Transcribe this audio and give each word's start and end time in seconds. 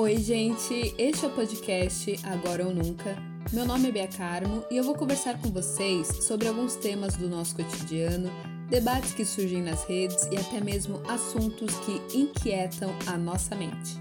Oi, 0.00 0.16
gente, 0.18 0.94
este 0.96 1.24
é 1.24 1.28
o 1.28 1.34
podcast 1.34 2.20
Agora 2.22 2.64
ou 2.64 2.72
Nunca. 2.72 3.16
Meu 3.52 3.66
nome 3.66 3.88
é 3.88 3.90
Bia 3.90 4.06
Carmo 4.06 4.64
e 4.70 4.76
eu 4.76 4.84
vou 4.84 4.94
conversar 4.94 5.42
com 5.42 5.48
vocês 5.48 6.06
sobre 6.22 6.46
alguns 6.46 6.76
temas 6.76 7.16
do 7.16 7.28
nosso 7.28 7.56
cotidiano, 7.56 8.30
debates 8.70 9.12
que 9.12 9.24
surgem 9.24 9.60
nas 9.60 9.82
redes 9.86 10.22
e 10.30 10.36
até 10.36 10.60
mesmo 10.60 11.02
assuntos 11.10 11.74
que 11.80 12.16
inquietam 12.16 12.90
a 13.08 13.18
nossa 13.18 13.56
mente. 13.56 13.98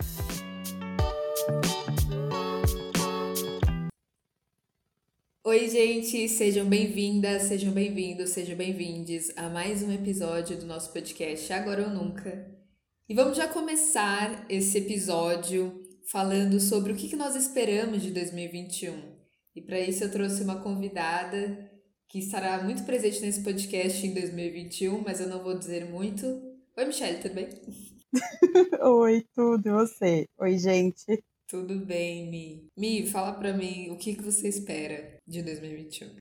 Oi, 5.43 5.68
gente, 5.68 6.29
sejam 6.29 6.68
bem-vindas, 6.68 7.41
sejam 7.41 7.71
bem-vindos, 7.71 8.29
sejam 8.29 8.55
bem-vindes 8.55 9.36
a 9.36 9.50
mais 9.50 9.82
um 9.82 9.91
episódio 9.91 10.59
do 10.59 10.68
nosso 10.68 10.93
podcast 10.93 11.52
Agora 11.52 11.88
ou 11.88 11.89
Nunca. 11.89 12.55
E 13.09 13.16
vamos 13.16 13.36
já 13.36 13.48
começar 13.48 14.45
esse 14.48 14.77
episódio 14.77 15.86
falando 16.12 16.60
sobre 16.60 16.94
o 16.94 16.96
que 16.96 17.16
nós 17.16 17.36
esperamos 17.36 18.02
de 18.02 18.11
2021. 18.11 19.18
E 19.56 19.61
para 19.61 19.79
isso 19.79 20.04
eu 20.04 20.11
trouxe 20.11 20.43
uma 20.43 20.61
convidada 20.61 21.71
que 22.07 22.20
estará 22.20 22.64
muito 22.64 22.84
presente 22.84 23.21
nesse 23.21 23.43
podcast 23.43 24.06
em 24.06 24.14
2021, 24.14 25.01
mas 25.01 25.20
eu 25.20 25.28
não 25.28 25.43
vou 25.43 25.57
dizer 25.57 25.89
muito. 25.89 26.25
Oi, 26.78 26.86
Michelle, 26.86 27.20
tudo 27.21 27.34
bem? 27.34 27.50
Oi, 28.82 29.25
tudo, 29.34 29.68
e 29.68 29.71
você? 29.71 30.28
Oi, 30.39 30.57
gente. 30.57 31.24
Tudo 31.48 31.79
bem, 31.86 32.30
Mi. 32.30 32.67
Mi, 32.78 33.08
fala 33.08 33.34
pra 33.34 33.53
mim 33.53 33.89
o 33.89 33.98
que, 33.98 34.16
que 34.16 34.22
você 34.22 34.48
espera 34.48 35.17
de 35.26 35.42
2021. 35.42 36.16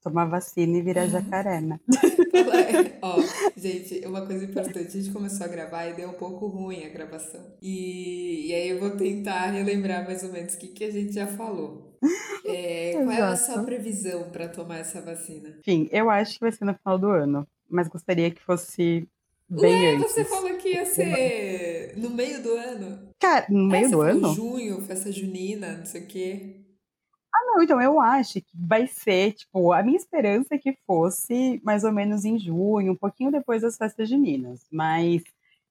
Tomar 0.00 0.26
vacina 0.26 0.76
e 0.76 0.82
virar 0.82 1.06
jacaré, 1.06 1.60
né? 1.60 1.80
Ó, 3.02 3.16
gente, 3.56 4.06
uma 4.06 4.26
coisa 4.26 4.44
importante, 4.44 4.88
a 4.88 5.00
gente 5.00 5.10
começou 5.10 5.46
a 5.46 5.48
gravar 5.48 5.86
e 5.86 5.94
deu 5.94 6.08
um 6.08 6.14
pouco 6.14 6.46
ruim 6.46 6.84
a 6.84 6.88
gravação. 6.88 7.40
E, 7.60 8.48
e 8.48 8.54
aí 8.54 8.68
eu 8.70 8.80
vou 8.80 8.90
tentar 8.96 9.50
relembrar 9.50 10.04
mais 10.04 10.22
ou 10.22 10.32
menos 10.32 10.54
o 10.54 10.58
que, 10.58 10.68
que 10.68 10.84
a 10.84 10.90
gente 10.90 11.12
já 11.12 11.26
falou. 11.26 11.98
É, 12.44 12.92
qual 13.04 13.10
é 13.10 13.20
a 13.20 13.36
sua 13.36 13.62
previsão 13.62 14.30
para 14.30 14.48
tomar 14.48 14.78
essa 14.78 15.00
vacina? 15.00 15.56
Enfim, 15.60 15.88
eu 15.92 16.10
acho 16.10 16.34
que 16.34 16.40
vai 16.40 16.52
ser 16.52 16.64
no 16.64 16.74
final 16.74 16.98
do 16.98 17.08
ano, 17.08 17.46
mas 17.68 17.88
gostaria 17.88 18.30
que 18.30 18.42
fosse 18.42 19.08
bem 19.48 19.72
Ué, 19.72 19.96
antes. 19.96 20.12
você 20.12 20.24
falou 20.24 20.56
que 20.56 20.70
ia 20.70 20.86
ser 20.86 21.94
no 21.96 22.10
meio 22.10 22.42
do 22.42 22.52
ano. 22.54 23.10
Cara, 23.20 23.46
no 23.48 23.68
meio 23.68 23.90
do 23.90 24.00
ano? 24.00 24.34
junho, 24.34 24.80
festa 24.82 25.12
junina, 25.12 25.76
não 25.78 25.86
sei 25.86 26.02
o 26.02 26.06
quê. 26.06 26.61
Ah, 27.34 27.44
não, 27.46 27.62
então 27.62 27.80
eu 27.80 28.00
acho 28.00 28.34
que 28.40 28.52
vai 28.54 28.86
ser, 28.86 29.32
tipo, 29.32 29.72
a 29.72 29.82
minha 29.82 29.96
esperança 29.96 30.54
é 30.54 30.58
que 30.58 30.76
fosse 30.86 31.60
mais 31.64 31.82
ou 31.84 31.92
menos 31.92 32.24
em 32.24 32.38
junho, 32.38 32.92
um 32.92 32.96
pouquinho 32.96 33.30
depois 33.30 33.62
das 33.62 33.76
festas 33.76 34.08
juninas, 34.08 34.60
mas 34.70 35.22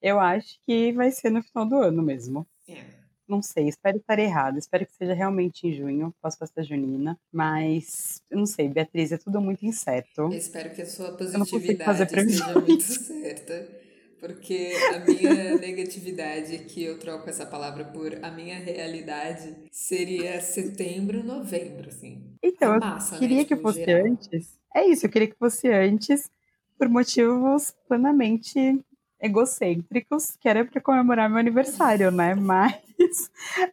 eu 0.01 0.19
acho 0.19 0.59
que 0.65 0.91
vai 0.93 1.11
ser 1.11 1.29
no 1.29 1.43
final 1.43 1.65
do 1.67 1.75
ano 1.75 2.01
mesmo. 2.01 2.47
É. 2.67 3.01
Não 3.27 3.41
sei, 3.41 3.69
espero 3.69 3.97
estar 3.97 4.19
errado, 4.19 4.57
espero 4.57 4.85
que 4.85 4.93
seja 4.93 5.13
realmente 5.13 5.65
em 5.65 5.73
junho, 5.73 6.13
pós-festa 6.21 6.63
junina, 6.63 7.17
mas 7.31 8.21
eu 8.29 8.37
não 8.37 8.45
sei, 8.45 8.67
Beatriz, 8.67 9.11
é 9.11 9.17
tudo 9.17 9.39
muito 9.39 9.65
incerto. 9.65 10.23
Eu 10.23 10.33
espero 10.33 10.73
que 10.73 10.81
a 10.81 10.85
sua 10.85 11.15
positividade 11.15 12.03
esteja 12.03 12.51
muito 12.59 12.83
certa. 12.83 13.80
Porque 14.21 14.71
a 14.95 14.99
minha 14.99 15.57
negatividade, 15.59 16.59
que 16.59 16.83
eu 16.83 16.97
troco 16.99 17.29
essa 17.29 17.45
palavra 17.45 17.83
por 17.85 18.23
a 18.23 18.31
minha 18.31 18.57
realidade, 18.59 19.55
seria 19.71 20.39
setembro, 20.39 21.23
novembro, 21.23 21.89
assim. 21.89 22.21
Então, 22.43 22.73
É 22.73 22.77
eu 22.77 22.79
massa, 22.79 23.15
né? 23.15 23.19
queria 23.19 23.45
que 23.45 23.55
Tipo, 23.55 23.61
fosse 23.63 23.85
geral. 23.85 24.05
antes. 24.11 24.59
É 24.75 24.85
isso, 24.85 25.05
eu 25.05 25.09
queria 25.09 25.27
que 25.27 25.35
fosse 25.37 25.67
antes, 25.69 26.29
por 26.77 26.87
motivos 26.87 27.73
plenamente 27.87 28.79
egocêntricos, 29.19 30.37
que 30.39 30.47
era 30.49 30.65
para 30.65 30.81
comemorar 30.81 31.29
meu 31.29 31.39
aniversário, 31.39 32.09
né? 32.11 32.33
Mas 32.35 32.89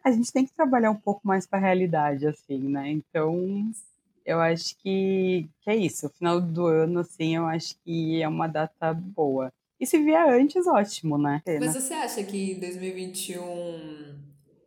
a 0.03 0.11
gente 0.11 0.31
tem 0.33 0.45
que 0.45 0.53
trabalhar 0.53 0.91
um 0.91 0.95
pouco 0.95 1.21
mais 1.27 1.45
com 1.45 1.55
a 1.55 1.59
realidade, 1.59 2.27
assim, 2.27 2.57
né? 2.59 2.89
Então, 2.91 3.71
eu 4.25 4.39
acho 4.39 4.75
que, 4.77 5.47
que 5.61 5.69
é 5.69 5.75
isso. 5.75 6.07
O 6.07 6.09
final 6.09 6.39
do 6.41 6.67
ano, 6.67 6.99
assim, 6.99 7.35
eu 7.35 7.45
acho 7.47 7.75
que 7.83 8.21
é 8.21 8.27
uma 8.27 8.47
data 8.47 8.93
boa. 8.93 9.51
E 9.79 9.85
se 9.85 9.97
vier 9.97 10.27
antes, 10.29 10.67
ótimo, 10.67 11.17
né? 11.17 11.41
Mas 11.45 11.73
você 11.73 11.93
acha 11.93 12.23
que 12.23 12.51
em 12.51 12.59
2021 12.59 14.13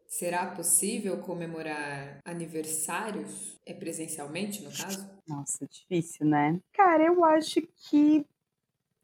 será 0.09 0.47
possível 0.47 1.19
comemorar 1.19 2.19
aniversários? 2.25 3.56
É 3.67 3.75
presencialmente, 3.75 4.62
no 4.62 4.71
caso? 4.71 5.06
Nossa, 5.27 5.67
difícil, 5.67 6.27
né? 6.27 6.59
Cara, 6.72 7.05
eu 7.05 7.25
acho 7.25 7.61
que 7.91 8.25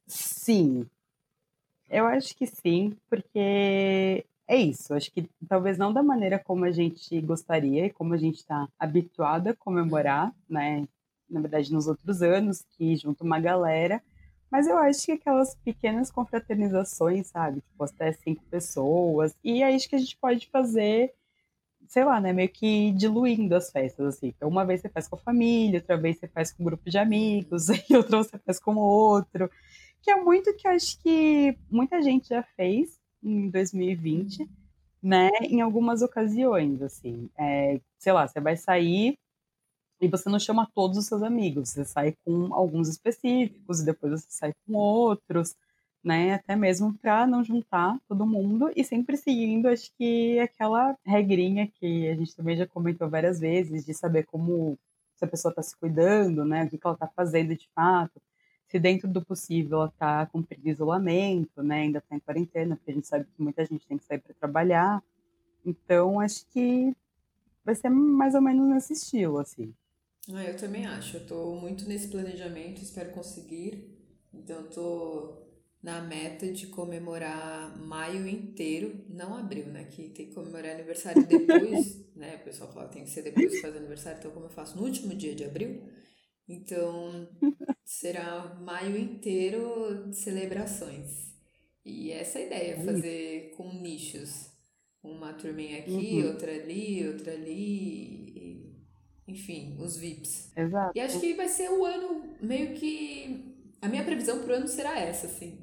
sim. 0.06 0.86
Eu 1.90 2.06
acho 2.06 2.36
que 2.36 2.46
sim, 2.46 2.96
porque 3.08 4.24
é 4.46 4.56
isso. 4.56 4.94
Acho 4.94 5.10
que 5.12 5.28
talvez 5.48 5.78
não 5.78 5.92
da 5.92 6.02
maneira 6.02 6.38
como 6.38 6.64
a 6.64 6.70
gente 6.70 7.20
gostaria 7.20 7.86
e 7.86 7.90
como 7.92 8.14
a 8.14 8.16
gente 8.18 8.36
está 8.36 8.68
habituado 8.78 9.48
a 9.48 9.54
comemorar, 9.56 10.34
né? 10.48 10.86
Na 11.28 11.40
verdade, 11.40 11.72
nos 11.72 11.86
outros 11.86 12.22
anos, 12.22 12.64
que 12.76 12.96
junta 12.96 13.22
uma 13.24 13.38
galera. 13.38 14.02
Mas 14.50 14.66
eu 14.66 14.78
acho 14.78 15.04
que 15.04 15.12
aquelas 15.12 15.54
pequenas 15.56 16.10
confraternizações, 16.10 17.28
sabe? 17.28 17.60
Tipo, 17.60 17.84
até 17.84 18.12
cinco 18.12 18.42
pessoas. 18.50 19.36
E 19.44 19.62
é 19.62 19.70
isso 19.70 19.88
que 19.88 19.96
a 19.96 19.98
gente 19.98 20.16
pode 20.16 20.48
fazer 20.48 21.14
sei 21.88 22.04
lá, 22.04 22.20
né, 22.20 22.32
meio 22.32 22.50
que 22.50 22.92
diluindo 22.92 23.54
as 23.54 23.70
festas, 23.70 24.06
assim. 24.06 24.28
Então, 24.28 24.48
uma 24.48 24.64
vez 24.64 24.80
você 24.80 24.88
faz 24.90 25.08
com 25.08 25.16
a 25.16 25.18
família, 25.18 25.80
outra 25.80 25.96
vez 25.96 26.18
você 26.18 26.28
faz 26.28 26.52
com 26.52 26.62
um 26.62 26.66
grupo 26.66 26.88
de 26.88 26.98
amigos, 26.98 27.68
e 27.90 27.96
outra 27.96 28.18
você 28.18 28.38
faz 28.38 28.60
com 28.60 28.76
outro. 28.76 29.50
Que 30.02 30.10
é 30.10 30.16
muito 30.16 30.54
que 30.54 30.68
eu 30.68 30.72
acho 30.72 31.00
que 31.00 31.56
muita 31.70 32.00
gente 32.02 32.28
já 32.28 32.42
fez 32.42 33.00
em 33.22 33.48
2020, 33.48 34.48
né, 35.02 35.30
em 35.42 35.60
algumas 35.62 36.02
ocasiões, 36.02 36.82
assim. 36.82 37.30
É, 37.38 37.80
sei 37.98 38.12
lá, 38.12 38.28
você 38.28 38.40
vai 38.40 38.56
sair 38.56 39.18
e 40.00 40.08
você 40.08 40.28
não 40.28 40.38
chama 40.38 40.70
todos 40.74 40.96
os 40.98 41.06
seus 41.06 41.22
amigos, 41.22 41.70
você 41.70 41.84
sai 41.84 42.14
com 42.24 42.54
alguns 42.54 42.88
específicos, 42.88 43.80
e 43.80 43.84
depois 43.86 44.22
você 44.22 44.26
sai 44.30 44.52
com 44.66 44.74
outros, 44.74 45.56
né? 46.02 46.34
Até 46.34 46.54
mesmo 46.56 46.94
para 46.94 47.26
não 47.26 47.42
juntar 47.42 47.98
todo 48.08 48.26
mundo 48.26 48.70
e 48.76 48.84
sempre 48.84 49.16
seguindo, 49.16 49.68
acho 49.68 49.90
que 49.96 50.38
aquela 50.38 50.96
regrinha 51.04 51.66
que 51.66 52.08
a 52.08 52.14
gente 52.14 52.34
também 52.36 52.56
já 52.56 52.66
comentou 52.66 53.08
várias 53.10 53.40
vezes, 53.40 53.84
de 53.84 53.92
saber 53.94 54.24
como 54.26 54.78
se 55.16 55.24
a 55.24 55.28
pessoa 55.28 55.50
está 55.50 55.62
se 55.62 55.76
cuidando, 55.76 56.44
né? 56.44 56.64
O 56.64 56.68
que, 56.70 56.78
ela 56.82 56.94
está 56.94 57.08
fazendo 57.08 57.54
de 57.56 57.68
fato, 57.74 58.20
se 58.68 58.78
dentro 58.78 59.08
do 59.08 59.24
possível 59.24 59.78
ela 59.78 59.88
está 59.88 60.26
cumprindo 60.26 60.68
isolamento, 60.68 61.62
né? 61.62 61.80
Ainda 61.82 61.98
está 61.98 62.14
em 62.14 62.20
quarentena, 62.20 62.76
porque 62.76 62.90
a 62.92 62.94
gente 62.94 63.06
sabe 63.06 63.24
que 63.24 63.42
muita 63.42 63.64
gente 63.64 63.86
tem 63.86 63.98
que 63.98 64.04
sair 64.04 64.20
para 64.20 64.34
trabalhar. 64.34 65.02
Então, 65.66 66.20
acho 66.20 66.46
que 66.46 66.94
vai 67.64 67.74
ser 67.74 67.90
mais 67.90 68.34
ou 68.34 68.40
menos 68.40 68.66
nesse 68.68 68.92
estilo, 68.92 69.38
assim. 69.38 69.74
Ah, 70.32 70.44
eu 70.44 70.56
também 70.56 70.86
acho. 70.86 71.16
Eu 71.16 71.26
tô 71.26 71.54
muito 71.56 71.88
nesse 71.88 72.08
planejamento, 72.08 72.82
espero 72.82 73.10
conseguir. 73.12 73.96
Então, 74.32 74.60
eu 74.60 74.70
tô 74.70 75.42
na 75.82 76.02
meta 76.02 76.52
de 76.52 76.66
comemorar 76.66 77.78
maio 77.78 78.26
inteiro, 78.28 79.04
não 79.08 79.36
abril, 79.36 79.66
né? 79.66 79.84
Que 79.84 80.10
tem 80.10 80.26
que 80.28 80.34
comemorar 80.34 80.72
aniversário 80.74 81.26
depois, 81.26 82.04
né? 82.14 82.36
O 82.36 82.44
pessoal 82.44 82.72
fala 82.72 82.88
que 82.88 82.94
tem 82.94 83.04
que 83.04 83.10
ser 83.10 83.22
depois 83.22 83.54
que 83.54 83.60
faz 83.62 83.76
aniversário, 83.76 84.18
então 84.18 84.30
como 84.32 84.46
eu 84.46 84.50
faço 84.50 84.76
no 84.76 84.84
último 84.84 85.14
dia 85.14 85.34
de 85.34 85.44
abril, 85.44 85.82
então 86.48 87.28
será 87.84 88.54
maio 88.60 88.96
inteiro 88.98 90.08
de 90.10 90.16
celebrações. 90.16 91.32
E 91.84 92.10
essa 92.12 92.38
é 92.38 92.42
a 92.42 92.46
ideia, 92.46 92.78
fazer 92.84 93.54
com 93.56 93.72
nichos. 93.80 94.50
Uma 95.02 95.32
turminha 95.32 95.78
aqui, 95.78 96.22
Uhum. 96.22 96.24
outra 96.24 96.52
ali, 96.52 97.06
outra 97.08 97.32
ali, 97.32 98.47
enfim, 99.28 99.76
os 99.78 99.96
VIPs. 99.96 100.50
Exato. 100.56 100.92
E 100.96 101.00
acho 101.00 101.20
que 101.20 101.34
vai 101.34 101.48
ser 101.48 101.70
o 101.70 101.84
ano 101.84 102.34
meio 102.40 102.74
que. 102.74 103.54
A 103.80 103.88
minha 103.88 104.02
previsão 104.02 104.42
pro 104.42 104.54
ano 104.54 104.66
será 104.66 104.98
essa, 104.98 105.26
assim. 105.26 105.58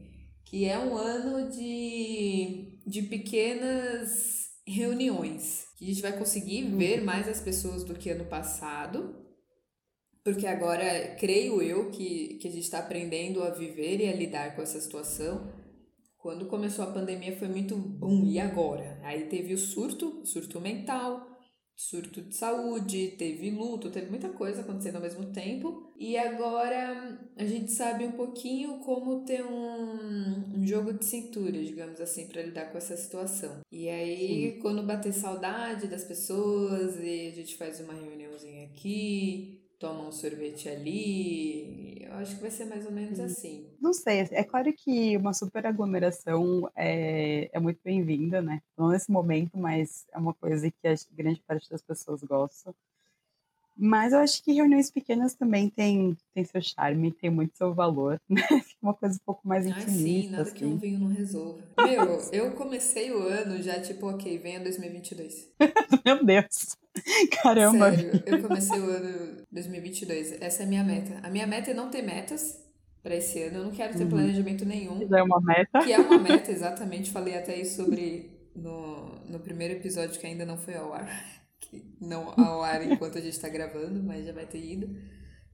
Que 0.45 0.65
é 0.65 0.77
um 0.77 0.95
ano 0.95 1.49
de, 1.49 2.79
de 2.85 3.01
pequenas 3.01 4.51
reuniões. 4.65 5.65
Que 5.75 5.85
a 5.85 5.87
gente 5.87 6.01
vai 6.01 6.17
conseguir 6.17 6.63
ver 6.75 7.03
mais 7.03 7.27
as 7.27 7.41
pessoas 7.41 7.83
do 7.83 7.95
que 7.95 8.11
ano 8.11 8.25
passado. 8.25 9.25
Porque 10.23 10.47
agora, 10.47 11.15
creio 11.19 11.61
eu, 11.61 11.89
que, 11.89 12.35
que 12.35 12.47
a 12.47 12.51
gente 12.51 12.63
está 12.63 12.79
aprendendo 12.79 13.43
a 13.43 13.49
viver 13.49 13.99
e 13.99 14.07
a 14.07 14.15
lidar 14.15 14.55
com 14.55 14.61
essa 14.61 14.79
situação. 14.79 15.51
Quando 16.19 16.47
começou 16.47 16.85
a 16.85 16.91
pandemia 16.91 17.37
foi 17.37 17.47
muito 17.47 17.75
bum, 17.75 18.23
e 18.25 18.39
agora? 18.39 18.99
Aí 19.03 19.25
teve 19.25 19.53
o 19.53 19.57
surto, 19.57 20.25
surto 20.25 20.59
mental, 20.59 21.34
surto 21.75 22.21
de 22.21 22.33
saúde, 22.33 23.15
teve 23.17 23.51
luto, 23.51 23.91
teve 23.91 24.09
muita 24.09 24.29
coisa 24.29 24.61
acontecendo 24.61 24.95
ao 24.95 25.01
mesmo 25.01 25.25
tempo. 25.31 25.91
E 25.97 26.17
agora 26.17 27.19
a 27.35 27.45
gente 27.45 27.71
sabe 27.71 28.05
um 28.05 28.13
pouquinho 28.13 28.79
como 28.79 29.25
ter 29.25 29.43
um, 29.43 30.57
um 30.57 30.65
jogo 30.65 30.93
de 30.93 31.05
cintura, 31.05 31.61
digamos 31.61 31.99
assim, 31.99 32.27
para 32.27 32.41
lidar 32.41 32.71
com 32.71 32.77
essa 32.77 32.95
situação. 32.95 33.59
E 33.71 33.89
aí, 33.89 34.57
quando 34.61 34.83
bater 34.83 35.13
saudade 35.13 35.87
das 35.87 36.03
pessoas, 36.03 36.97
e 36.99 37.27
a 37.27 37.31
gente 37.31 37.57
faz 37.57 37.79
uma 37.79 37.93
reuniãozinha 37.93 38.65
aqui, 38.65 39.64
toma 39.79 40.07
um 40.07 40.11
sorvete 40.11 40.69
ali. 40.69 41.97
Eu 42.01 42.13
acho 42.15 42.35
que 42.35 42.41
vai 42.41 42.51
ser 42.51 42.65
mais 42.65 42.85
ou 42.85 42.91
menos 42.91 43.19
assim. 43.19 43.65
Não 43.79 43.93
sei, 43.93 44.21
é 44.31 44.43
claro 44.43 44.73
que 44.73 45.17
uma 45.17 45.33
super 45.33 45.65
aglomeração 45.65 46.69
é, 46.75 47.49
é 47.55 47.59
muito 47.59 47.79
bem-vinda, 47.83 48.41
né? 48.41 48.61
Não 48.77 48.89
nesse 48.89 49.11
momento, 49.11 49.57
mas 49.57 50.05
é 50.13 50.17
uma 50.17 50.33
coisa 50.33 50.71
que 50.71 50.87
a 50.87 50.95
grande 51.11 51.41
parte 51.41 51.69
das 51.69 51.81
pessoas 51.81 52.21
gosta. 52.23 52.73
Mas 53.77 54.13
eu 54.13 54.19
acho 54.19 54.41
que 54.41 54.53
reuniões 54.53 54.89
pequenas 54.89 55.35
também 55.35 55.69
tem, 55.69 56.15
tem 56.33 56.45
seu 56.45 56.61
charme, 56.61 57.11
tem 57.11 57.29
muito 57.29 57.57
seu 57.57 57.73
valor, 57.73 58.19
né? 58.29 58.41
Fica 58.41 58.79
uma 58.81 58.93
coisa 58.93 59.15
um 59.15 59.25
pouco 59.25 59.47
mais 59.47 59.65
intimista. 59.65 59.91
Ah, 59.91 59.93
sim, 59.93 60.29
nada 60.29 60.43
assim. 60.43 60.53
que 60.55 60.65
um 60.65 60.77
vinho 60.77 60.99
não 60.99 61.07
resolva. 61.07 61.59
Meu, 61.77 62.21
eu 62.31 62.51
comecei 62.51 63.11
o 63.11 63.19
ano 63.19 63.61
já 63.61 63.79
tipo, 63.81 64.07
ok, 64.07 64.37
venha 64.39 64.59
2022. 64.61 65.51
Meu 66.05 66.23
Deus. 66.23 66.77
Caramba. 67.43 67.91
Sério, 67.91 68.23
eu 68.25 68.41
comecei 68.41 68.79
o 68.79 68.89
ano 68.89 69.37
2022. 69.51 70.41
Essa 70.41 70.63
é 70.63 70.65
a 70.65 70.69
minha 70.69 70.83
meta. 70.83 71.19
A 71.21 71.29
minha 71.29 71.45
meta 71.45 71.71
é 71.71 71.73
não 71.73 71.89
ter 71.89 72.01
metas 72.01 72.63
para 73.03 73.15
esse 73.15 73.41
ano. 73.43 73.57
Eu 73.57 73.63
não 73.65 73.71
quero 73.71 73.95
ter 73.97 74.03
uhum. 74.03 74.09
planejamento 74.09 74.65
nenhum. 74.65 75.05
Que 75.05 75.15
é 75.15 75.21
uma 75.23 75.41
meta. 75.41 75.79
Que 75.83 75.93
é 75.93 75.99
uma 75.99 76.17
meta, 76.17 76.49
exatamente. 76.51 77.11
Falei 77.11 77.37
até 77.37 77.59
isso 77.59 77.83
sobre 77.83 78.31
no, 78.55 79.15
no 79.29 79.39
primeiro 79.39 79.73
episódio 79.73 80.19
que 80.19 80.25
ainda 80.25 80.45
não 80.45 80.57
foi 80.57 80.75
ao 80.75 80.93
ar. 80.93 81.34
Não 81.99 82.33
ao 82.39 82.61
ar 82.61 82.85
enquanto 82.89 83.17
a 83.17 83.21
gente 83.21 83.33
está 83.33 83.49
gravando, 83.49 84.03
mas 84.03 84.25
já 84.25 84.33
vai 84.33 84.45
ter 84.45 84.63
ido. 84.63 84.95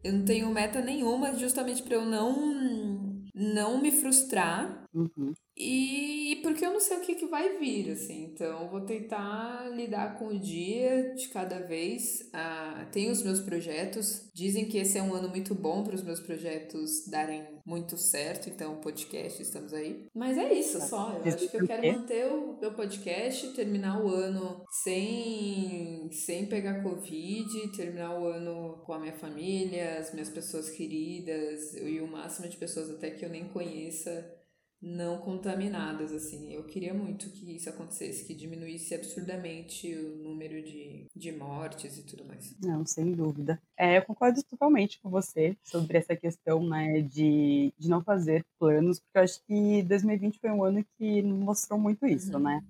Eu 0.04 0.14
não 0.14 0.26
tenho 0.26 0.50
meta 0.52 0.82
nenhuma, 0.82 1.34
justamente 1.38 1.84
para 1.84 1.96
eu 1.96 2.06
não 2.06 3.22
não 3.34 3.82
me 3.82 3.92
frustrar 3.92 4.81
uhum. 4.94 5.34
e 5.58 6.40
porque 6.42 6.66
eu 6.66 6.74
não 6.74 6.80
sei 6.80 6.98
o 6.98 7.02
que, 7.02 7.16
que 7.16 7.28
vai 7.28 7.58
vir, 7.58 7.92
assim. 7.92 8.26
Então, 8.26 8.70
vou 8.70 8.82
tentar 8.82 9.70
lidar 9.70 10.18
com 10.18 10.28
o 10.28 10.40
dia 10.40 11.14
de 11.14 11.30
cada 11.30 11.60
vez. 11.60 12.30
Ah, 12.34 12.88
tenho 12.92 13.12
os 13.12 13.24
meus 13.24 13.40
projetos. 13.40 14.30
Dizem 14.34 14.68
que 14.68 14.78
esse 14.78 14.98
é 14.98 15.04
um 15.04 15.14
ano 15.14 15.30
muito 15.30 15.54
bom 15.54 15.84
para 15.84 15.96
os 15.96 16.04
meus 16.04 16.20
projetos 16.20 17.06
darem 17.10 17.48
muito 17.66 17.98
certo. 17.98 18.50
Então, 18.50 18.82
podcast, 18.82 19.42
estamos 19.42 19.74
aí. 19.74 20.08
Mas 20.14 20.38
é 20.38 20.54
isso 20.54 20.80
só. 20.82 21.14
Eu 21.24 21.34
acho 21.34 21.50
que 21.50 21.58
eu 21.58 21.66
quero 21.66 22.00
manter 22.00 22.26
o 22.28 22.60
meu 22.60 22.74
podcast, 22.74 23.54
terminar 23.54 24.04
o 24.04 24.10
ano 24.10 24.64
sem, 24.84 26.10
sem 26.12 26.48
pegar 26.48 26.84
Covid, 26.84 27.72
terminar 27.76 28.20
o 28.20 28.26
ano 28.26 28.82
com 28.86 28.94
a 28.94 29.00
minha 29.00 29.14
família, 29.14 30.00
as 30.00 30.12
minhas 30.14 30.30
pessoas 30.30 30.70
queridas 30.70 31.76
e 31.76 32.00
o 32.00 32.08
máximo 32.08 32.48
de 32.48 32.58
pessoas 32.58 32.90
até 32.90 33.12
que 33.12 33.24
eu 33.24 33.30
nem 33.30 33.48
conheça 33.50 34.41
não 34.82 35.20
contaminadas, 35.20 36.12
assim. 36.12 36.52
Eu 36.52 36.64
queria 36.64 36.94
muito 36.94 37.30
que 37.30 37.56
isso 37.56 37.70
acontecesse, 37.70 38.26
que 38.26 38.34
diminuísse 38.34 38.96
absurdamente 38.96 39.94
o 39.94 40.18
número 40.24 40.64
de, 40.64 41.06
de 41.16 41.32
mortes 41.32 41.98
e 42.00 42.04
tudo 42.04 42.26
mais. 42.26 42.56
Não, 42.60 42.84
sem 42.86 43.12
dúvida. 43.12 43.62
É, 43.78 43.98
eu 43.98 44.02
concordo 44.06 44.42
totalmente 44.44 45.00
com 45.00 45.10
você 45.10 45.56
sobre 45.64 46.00
essa 46.00 46.16
questão, 46.16 46.68
né, 46.68 47.02
de, 47.02 47.72
de 47.78 47.90
não 47.90 48.04
fazer 48.04 48.44
planos, 48.58 49.00
porque 49.00 49.18
eu 49.20 49.24
acho 49.24 49.44
que 49.44 49.84
2020 49.84 50.40
foi 50.40 50.50
um 50.50 50.64
ano 50.64 50.84
que 50.98 51.22
mostrou 51.22 51.80
muito 51.80 52.08
isso, 52.08 52.34
uhum. 52.34 52.40
né? 52.40 52.64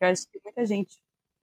Eu 0.00 0.08
acho 0.08 0.26
que 0.28 0.40
muita 0.42 0.64
gente 0.64 0.98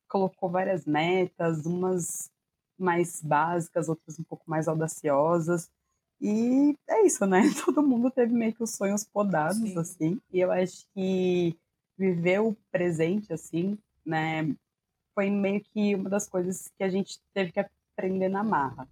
colocou 0.10 0.50
várias 0.50 0.86
metas, 0.86 1.66
umas 1.66 2.32
mais 2.78 3.22
básicas, 3.22 3.88
outras 3.88 4.20
um 4.20 4.24
pouco 4.24 4.44
mais 4.48 4.68
audaciosas, 4.68 5.70
e 6.20 6.76
é 6.90 7.06
isso, 7.06 7.26
né? 7.26 7.42
Todo 7.66 7.84
mundo 7.84 8.10
teve 8.10 8.34
meio 8.34 8.54
que 8.54 8.64
os 8.64 8.72
sonhos 8.72 9.04
podados, 9.04 9.58
Sim. 9.58 9.78
assim. 9.78 10.22
E 10.32 10.40
eu 10.40 10.52
acho 10.52 10.86
que 10.94 11.56
viver 11.98 12.40
o 12.40 12.56
presente, 12.72 13.34
assim, 13.34 13.78
né? 14.06 14.56
Foi 15.14 15.30
meio 15.30 15.62
que 15.62 15.96
uma 15.96 16.10
das 16.10 16.28
coisas 16.28 16.72
que 16.78 16.84
a 16.84 16.90
gente 16.90 17.20
teve 17.34 17.52
que 17.52 17.60
aprender 17.60 18.30
na 18.30 18.44
marra. 18.44 18.88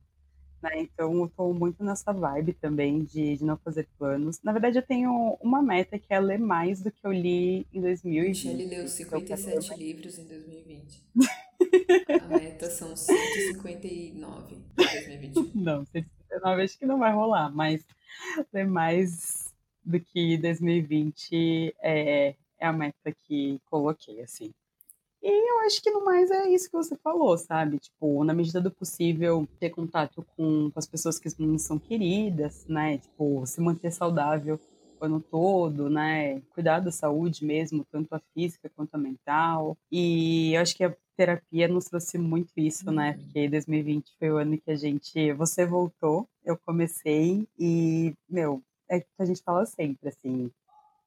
Né? 0.62 0.82
Então, 0.82 1.14
eu 1.14 1.32
tô 1.36 1.54
muito 1.54 1.84
nessa 1.84 2.12
vibe 2.12 2.54
também 2.54 3.04
de, 3.04 3.38
de 3.38 3.44
não 3.44 3.58
fazer 3.58 3.88
planos. 4.00 4.42
Na 4.42 4.52
verdade, 4.52 4.80
eu 4.80 4.82
tenho 4.82 5.38
uma 5.40 5.62
meta 5.62 6.00
que 6.00 6.12
é 6.12 6.20
ler 6.20 6.40
mais 6.40 6.82
do 6.82 6.92
que 6.92 7.06
eu 7.06 7.12
li 7.12 7.68
em 7.72 7.82
2020. 7.82 8.28
Michelle 8.28 8.66
leu 8.66 8.88
57 8.88 9.66
então, 9.66 9.78
livros 9.78 10.18
em 10.18 10.26
2020. 10.26 11.04
a 12.22 12.28
meta 12.28 12.70
são 12.72 12.96
159 12.96 14.56
em 14.56 14.64
2021. 14.76 15.52
Não, 15.54 15.86
159 15.86 16.25
19 16.36 16.62
acho 16.62 16.78
que 16.78 16.86
não 16.86 17.00
vai 17.00 17.14
rolar, 17.14 17.50
mas 17.54 17.86
ler 18.54 18.68
mais 18.68 19.54
do 19.84 20.00
que 20.00 20.38
2020 20.38 21.76
é, 21.82 22.36
é 22.60 22.68
a 22.68 22.74
meta 22.74 23.12
que 23.24 23.60
coloquei, 23.70 24.22
assim. 24.22 24.52
E 25.22 25.52
eu 25.52 25.66
acho 25.66 25.82
que 25.82 25.90
no 25.90 26.06
mais 26.06 26.30
é 26.30 26.50
isso 26.50 26.70
que 26.70 26.78
você 26.78 26.96
falou, 26.98 27.36
sabe? 27.38 27.80
Tipo, 27.80 28.24
na 28.24 28.34
medida 28.34 28.62
do 28.62 28.70
possível, 28.70 29.48
ter 29.60 29.72
contato 29.72 30.24
com, 30.36 30.70
com 30.70 30.80
as 30.80 30.86
pessoas 30.86 31.18
que 31.18 31.30
não 31.40 31.58
são 31.58 31.80
queridas, 31.80 32.66
né? 32.68 33.00
Tipo, 33.00 33.44
se 33.46 33.60
manter 33.60 33.92
saudável 33.92 34.60
o 35.00 35.06
ano 35.06 35.20
todo, 35.20 35.90
né? 35.90 36.42
Cuidar 36.54 36.80
da 36.80 36.92
saúde 36.92 37.44
mesmo, 37.44 37.84
tanto 37.92 38.14
a 38.14 38.22
física 38.36 38.70
quanto 38.76 38.94
a 38.94 39.00
mental. 39.00 39.76
E 39.92 40.54
eu 40.54 40.62
acho 40.62 40.76
que 40.76 40.84
a 40.84 40.96
terapia 41.16 41.68
nos 41.68 41.86
trouxe 41.86 42.18
muito 42.18 42.52
isso, 42.58 42.92
né? 42.92 43.12
Uhum. 43.12 43.24
Porque 43.24 43.50
2020 43.50 44.16
foi 44.20 44.32
o 44.32 44.38
ano 44.38 44.58
que 44.58 44.72
a 44.72 44.76
gente. 44.76 45.34
Você 45.34 45.66
voltou, 45.66 46.28
eu 46.44 46.58
comecei 46.58 47.48
e, 47.58 48.14
meu, 48.30 48.62
é 48.90 49.00
que 49.00 49.08
a 49.20 49.26
gente 49.26 49.42
fala 49.42 49.66
sempre, 49.66 50.10
assim. 50.10 50.52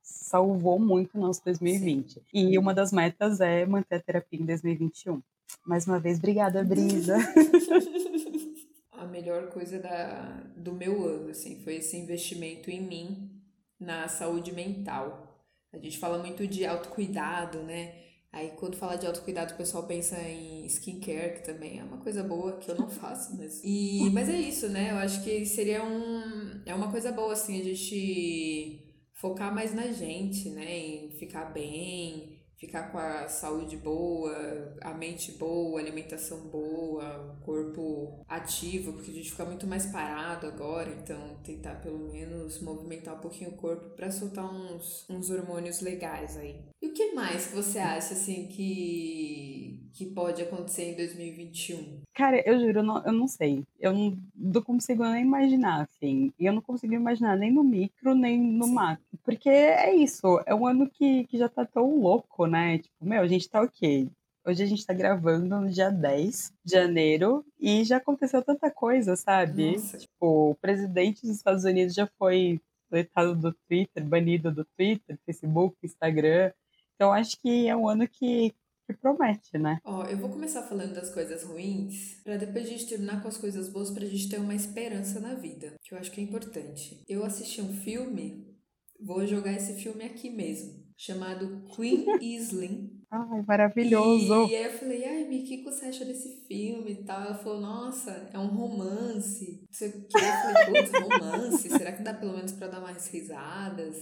Salvou 0.02 0.78
muito 0.78 1.16
o 1.16 1.20
nosso 1.20 1.44
2020. 1.44 2.12
Sim. 2.12 2.22
E 2.32 2.58
uma 2.58 2.72
das 2.72 2.92
metas 2.92 3.40
é 3.40 3.66
manter 3.66 3.96
a 3.96 4.00
terapia 4.00 4.40
em 4.40 4.46
2021. 4.46 5.20
Mais 5.66 5.86
uma 5.86 6.00
vez, 6.00 6.18
obrigada, 6.18 6.64
Brisa. 6.64 7.16
a 8.92 9.04
melhor 9.06 9.50
coisa 9.50 9.78
da, 9.78 10.42
do 10.56 10.72
meu 10.72 11.04
ano, 11.06 11.30
assim, 11.30 11.60
foi 11.62 11.76
esse 11.76 11.96
investimento 11.96 12.70
em 12.70 12.80
mim, 12.80 13.30
na 13.78 14.08
saúde 14.08 14.52
mental. 14.52 15.46
A 15.72 15.78
gente 15.78 15.98
fala 15.98 16.18
muito 16.18 16.46
de 16.46 16.64
autocuidado, 16.66 17.62
né? 17.62 18.07
Aí 18.32 18.50
quando 18.56 18.76
fala 18.76 18.96
de 18.96 19.06
autocuidado, 19.06 19.54
o 19.54 19.56
pessoal 19.56 19.86
pensa 19.86 20.16
em 20.20 20.66
skincare, 20.66 21.34
que 21.36 21.44
também 21.44 21.78
é 21.80 21.84
uma 21.84 21.98
coisa 21.98 22.22
boa, 22.22 22.58
que 22.58 22.70
eu 22.70 22.76
não 22.76 22.88
faço, 22.90 23.36
mas. 23.36 23.62
E, 23.64 24.10
mas 24.10 24.28
é 24.28 24.38
isso, 24.38 24.68
né? 24.68 24.90
Eu 24.92 24.96
acho 24.96 25.22
que 25.24 25.44
seria 25.46 25.82
um. 25.84 26.62
É 26.66 26.74
uma 26.74 26.90
coisa 26.90 27.10
boa, 27.10 27.32
assim, 27.32 27.60
a 27.60 27.64
gente 27.64 28.84
focar 29.14 29.52
mais 29.54 29.74
na 29.74 29.88
gente, 29.92 30.50
né? 30.50 30.78
Em 30.78 31.10
ficar 31.12 31.46
bem, 31.46 32.37
ficar 32.58 32.90
com 32.90 32.98
a 32.98 33.28
saúde 33.28 33.76
boa, 33.76 34.76
a 34.80 34.92
mente 34.92 35.32
boa, 35.32 35.78
a 35.78 35.82
alimentação 35.82 36.40
boa, 36.48 37.34
o 37.38 37.44
corpo 37.44 38.24
ativo, 38.28 38.92
porque 38.92 39.10
a 39.10 39.14
gente 39.14 39.30
fica 39.30 39.44
muito 39.44 39.66
mais 39.66 39.86
parado 39.86 40.46
agora, 40.46 40.90
então 40.90 41.38
tentar 41.44 41.76
pelo 41.76 42.10
menos 42.10 42.60
movimentar 42.60 43.16
um 43.16 43.20
pouquinho 43.20 43.50
o 43.50 43.56
corpo 43.56 43.90
para 43.90 44.10
soltar 44.10 44.44
uns, 44.44 45.06
uns 45.08 45.30
hormônios 45.30 45.80
legais 45.80 46.36
aí. 46.36 46.60
E 46.82 46.88
o 46.88 46.92
que 46.92 47.12
mais 47.12 47.46
que 47.46 47.56
você 47.56 47.78
acha 47.78 48.14
assim 48.14 48.46
que 48.48 49.88
que 49.98 50.06
pode 50.06 50.40
acontecer 50.40 50.92
em 50.92 50.96
2021? 50.96 52.02
Cara, 52.14 52.40
eu 52.48 52.60
juro, 52.60 52.78
eu 52.78 52.82
não, 52.84 53.04
eu 53.04 53.12
não 53.12 53.26
sei. 53.26 53.64
Eu 53.80 53.92
não, 53.92 54.16
não 54.32 54.62
consigo 54.62 55.04
nem 55.04 55.22
imaginar, 55.22 55.88
assim. 55.88 56.32
E 56.38 56.46
eu 56.46 56.52
não 56.52 56.62
consigo 56.62 56.94
imaginar 56.94 57.36
nem 57.36 57.52
no 57.52 57.64
micro, 57.64 58.14
nem 58.14 58.40
no 58.40 58.66
Sim. 58.66 58.74
macro. 58.74 59.04
Porque 59.28 59.50
é 59.50 59.94
isso, 59.94 60.42
é 60.46 60.54
um 60.54 60.66
ano 60.66 60.88
que, 60.88 61.24
que 61.24 61.36
já 61.36 61.50
tá 61.50 61.62
tão 61.62 62.00
louco, 62.00 62.46
né? 62.46 62.78
Tipo, 62.78 63.04
meu, 63.04 63.20
a 63.20 63.28
gente 63.28 63.46
tá 63.46 63.60
ok. 63.60 64.08
Hoje 64.42 64.62
a 64.62 64.66
gente 64.66 64.86
tá 64.86 64.94
gravando 64.94 65.60
no 65.60 65.68
dia 65.68 65.90
10 65.90 66.50
de 66.64 66.72
janeiro 66.72 67.44
e 67.60 67.84
já 67.84 67.98
aconteceu 67.98 68.40
tanta 68.40 68.70
coisa, 68.70 69.16
sabe? 69.16 69.72
Nossa. 69.72 69.98
Tipo, 69.98 70.52
o 70.52 70.54
presidente 70.54 71.20
dos 71.26 71.36
Estados 71.36 71.64
Unidos 71.64 71.94
já 71.94 72.06
foi 72.18 72.58
letado 72.90 73.34
do 73.34 73.54
Twitter, 73.68 74.02
banido 74.02 74.50
do 74.50 74.64
Twitter, 74.64 75.18
Facebook, 75.26 75.76
Instagram. 75.84 76.50
Então 76.94 77.12
acho 77.12 77.38
que 77.38 77.68
é 77.68 77.76
um 77.76 77.86
ano 77.86 78.08
que 78.08 78.54
que 78.86 78.94
promete, 78.94 79.58
né? 79.58 79.78
Ó, 79.84 80.04
eu 80.04 80.16
vou 80.16 80.30
começar 80.30 80.62
falando 80.62 80.94
das 80.94 81.12
coisas 81.12 81.44
ruins, 81.44 82.14
para 82.24 82.38
depois 82.38 82.64
a 82.64 82.68
gente 82.68 82.86
terminar 82.86 83.20
com 83.20 83.28
as 83.28 83.36
coisas 83.36 83.68
boas, 83.68 83.90
pra 83.90 84.06
gente 84.06 84.30
ter 84.30 84.40
uma 84.40 84.54
esperança 84.54 85.20
na 85.20 85.34
vida, 85.34 85.74
que 85.84 85.92
eu 85.92 85.98
acho 85.98 86.10
que 86.10 86.22
é 86.22 86.24
importante. 86.24 87.02
Eu 87.06 87.22
assisti 87.22 87.60
um 87.60 87.74
filme, 87.74 88.57
vou 89.00 89.26
jogar 89.26 89.52
esse 89.54 89.74
filme 89.74 90.04
aqui 90.04 90.30
mesmo, 90.30 90.84
chamado 90.96 91.64
Queen 91.74 92.06
Isling. 92.20 93.02
Ai, 93.10 93.42
maravilhoso! 93.46 94.48
E, 94.48 94.52
e 94.52 94.56
aí 94.56 94.64
eu 94.64 94.72
falei, 94.72 95.04
ai, 95.04 95.24
Mi, 95.24 95.40
o 95.40 95.44
que 95.44 95.62
você 95.62 95.86
acha 95.86 96.04
desse 96.04 96.46
filme 96.46 96.92
e 96.92 97.04
tal? 97.04 97.22
Ela 97.22 97.34
falou, 97.38 97.60
nossa, 97.60 98.30
é 98.32 98.38
um 98.38 98.48
romance. 98.48 99.62
Não 99.62 99.72
sei 99.72 99.88
o 99.88 99.92
que. 99.92 100.16
Eu 100.16 100.20
falei, 100.20 100.82
putz, 100.82 100.92
romance? 100.92 101.68
Será 101.68 101.92
que 101.92 102.02
dá 102.02 102.12
pelo 102.14 102.34
menos 102.34 102.52
pra 102.52 102.68
dar 102.68 102.80
mais 102.80 103.06
risadas? 103.08 103.96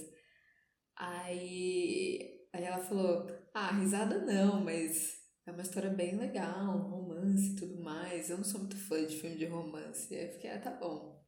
Aí 0.96 2.36
Aí 2.56 2.64
ela 2.64 2.78
falou: 2.78 3.26
Ah, 3.52 3.70
risada 3.72 4.18
não, 4.24 4.64
mas 4.64 5.14
é 5.46 5.52
uma 5.52 5.60
história 5.60 5.90
bem 5.90 6.16
legal, 6.16 6.74
um 6.74 6.88
romance 6.88 7.52
e 7.52 7.56
tudo 7.56 7.82
mais. 7.82 8.30
Eu 8.30 8.38
não 8.38 8.44
sou 8.44 8.60
muito 8.60 8.76
fã 8.76 9.04
de 9.04 9.14
filme 9.16 9.36
de 9.36 9.44
romance. 9.44 10.14
Aí 10.14 10.24
eu 10.26 10.32
fiquei: 10.32 10.50
Ah, 10.50 10.58
tá 10.58 10.70
bom, 10.70 11.22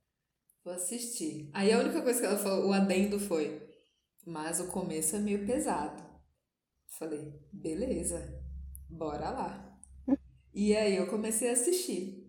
vou 0.65 0.73
assistir. 0.73 1.51
Aí 1.53 1.73
a 1.73 1.79
única 1.79 2.03
coisa 2.03 2.21
que 2.21 2.27
ela 2.27 2.39
falou, 2.39 2.69
o 2.69 2.73
adendo 2.73 3.19
foi: 3.19 3.61
Mas 4.27 4.61
o 4.61 4.69
começo 4.69 5.17
é 5.17 5.19
meio 5.19 5.47
pesado. 5.47 6.03
Falei: 6.99 7.33
Beleza, 7.53 8.43
bora 8.89 9.31
lá. 9.31 9.81
E 10.55 10.75
aí 10.75 10.97
eu 10.97 11.07
comecei 11.09 11.51
a 11.51 11.53
assistir. 11.53 12.27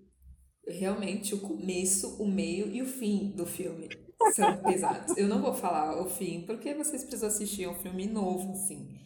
realmente 0.67 1.33
o 1.33 1.41
começo, 1.41 2.21
o 2.21 2.27
meio 2.27 2.67
e 2.67 2.81
o 2.81 2.85
fim 2.85 3.31
do 3.35 3.45
filme 3.45 3.89
são 4.33 4.57
pesados. 4.61 5.17
Eu 5.17 5.27
não 5.27 5.41
vou 5.41 5.53
falar 5.53 6.01
o 6.01 6.09
fim, 6.09 6.41
porque 6.45 6.73
vocês 6.73 7.03
precisam 7.03 7.29
assistir 7.29 7.63
é 7.63 7.69
um 7.69 7.75
filme 7.75 8.05
novo, 8.05 8.51
assim. 8.51 8.99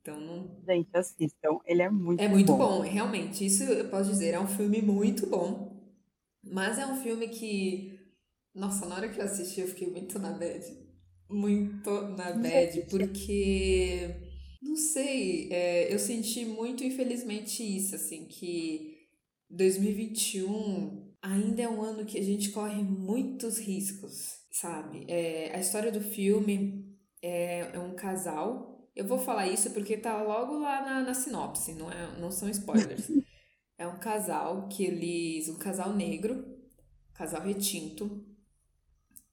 Então 0.00 0.20
não. 0.20 0.60
Gente, 0.66 0.88
assistam. 0.94 1.58
Ele 1.64 1.82
é 1.82 1.90
muito 1.90 2.18
bom. 2.18 2.24
É 2.24 2.28
muito 2.28 2.52
bom. 2.52 2.58
bom, 2.58 2.80
realmente. 2.80 3.44
Isso 3.44 3.62
eu 3.64 3.88
posso 3.88 4.10
dizer, 4.10 4.34
é 4.34 4.40
um 4.40 4.48
filme 4.48 4.82
muito 4.82 5.26
bom. 5.26 5.76
Mas 6.42 6.78
é 6.78 6.86
um 6.86 6.96
filme 6.96 7.28
que. 7.28 7.97
Nossa, 8.58 8.86
na 8.86 8.96
hora 8.96 9.08
que 9.08 9.20
eu 9.20 9.24
assisti, 9.24 9.60
eu 9.60 9.68
fiquei 9.68 9.88
muito 9.88 10.18
na 10.18 10.32
bad. 10.32 10.64
Muito 11.30 11.90
na 12.16 12.32
bad, 12.32 12.86
porque. 12.90 14.16
Não 14.60 14.74
sei, 14.74 15.48
é, 15.52 15.94
eu 15.94 15.98
senti 15.98 16.44
muito, 16.44 16.82
infelizmente, 16.82 17.62
isso, 17.62 17.94
assim, 17.94 18.26
que 18.26 18.96
2021 19.48 21.14
ainda 21.22 21.62
é 21.62 21.68
um 21.68 21.80
ano 21.80 22.04
que 22.04 22.18
a 22.18 22.22
gente 22.22 22.50
corre 22.50 22.82
muitos 22.82 23.58
riscos, 23.58 24.40
sabe? 24.50 25.06
É, 25.08 25.54
a 25.54 25.60
história 25.60 25.92
do 25.92 26.00
filme 26.00 26.84
é, 27.22 27.60
é 27.72 27.78
um 27.78 27.94
casal. 27.94 28.90
Eu 28.96 29.06
vou 29.06 29.18
falar 29.18 29.46
isso 29.46 29.70
porque 29.70 29.96
tá 29.96 30.20
logo 30.20 30.58
lá 30.58 30.82
na, 30.84 31.02
na 31.02 31.14
sinopse, 31.14 31.74
não, 31.74 31.90
é, 31.90 32.18
não 32.20 32.30
são 32.30 32.48
spoilers. 32.48 33.08
É 33.80 33.86
um 33.86 33.96
casal 34.00 34.66
que 34.66 34.84
eles. 34.84 35.48
Um 35.48 35.56
casal 35.56 35.94
negro, 35.94 36.44
casal 37.14 37.42
retinto. 37.42 38.26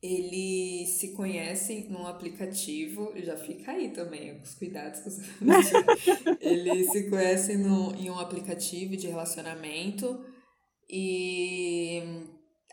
Eles 0.06 0.90
se 0.90 1.14
conhecem 1.14 1.90
num 1.90 2.06
aplicativo, 2.06 3.12
já 3.18 3.36
fica 3.36 3.72
aí 3.72 3.90
também 3.92 4.40
os 4.40 4.54
cuidados 4.54 5.00
com 5.00 5.10
os 5.10 5.18
Eles 6.40 6.92
se 6.92 7.10
conhecem 7.10 7.58
no, 7.58 7.96
em 7.96 8.10
um 8.10 8.20
aplicativo 8.20 8.96
de 8.96 9.08
relacionamento 9.08 10.24
e 10.90 12.02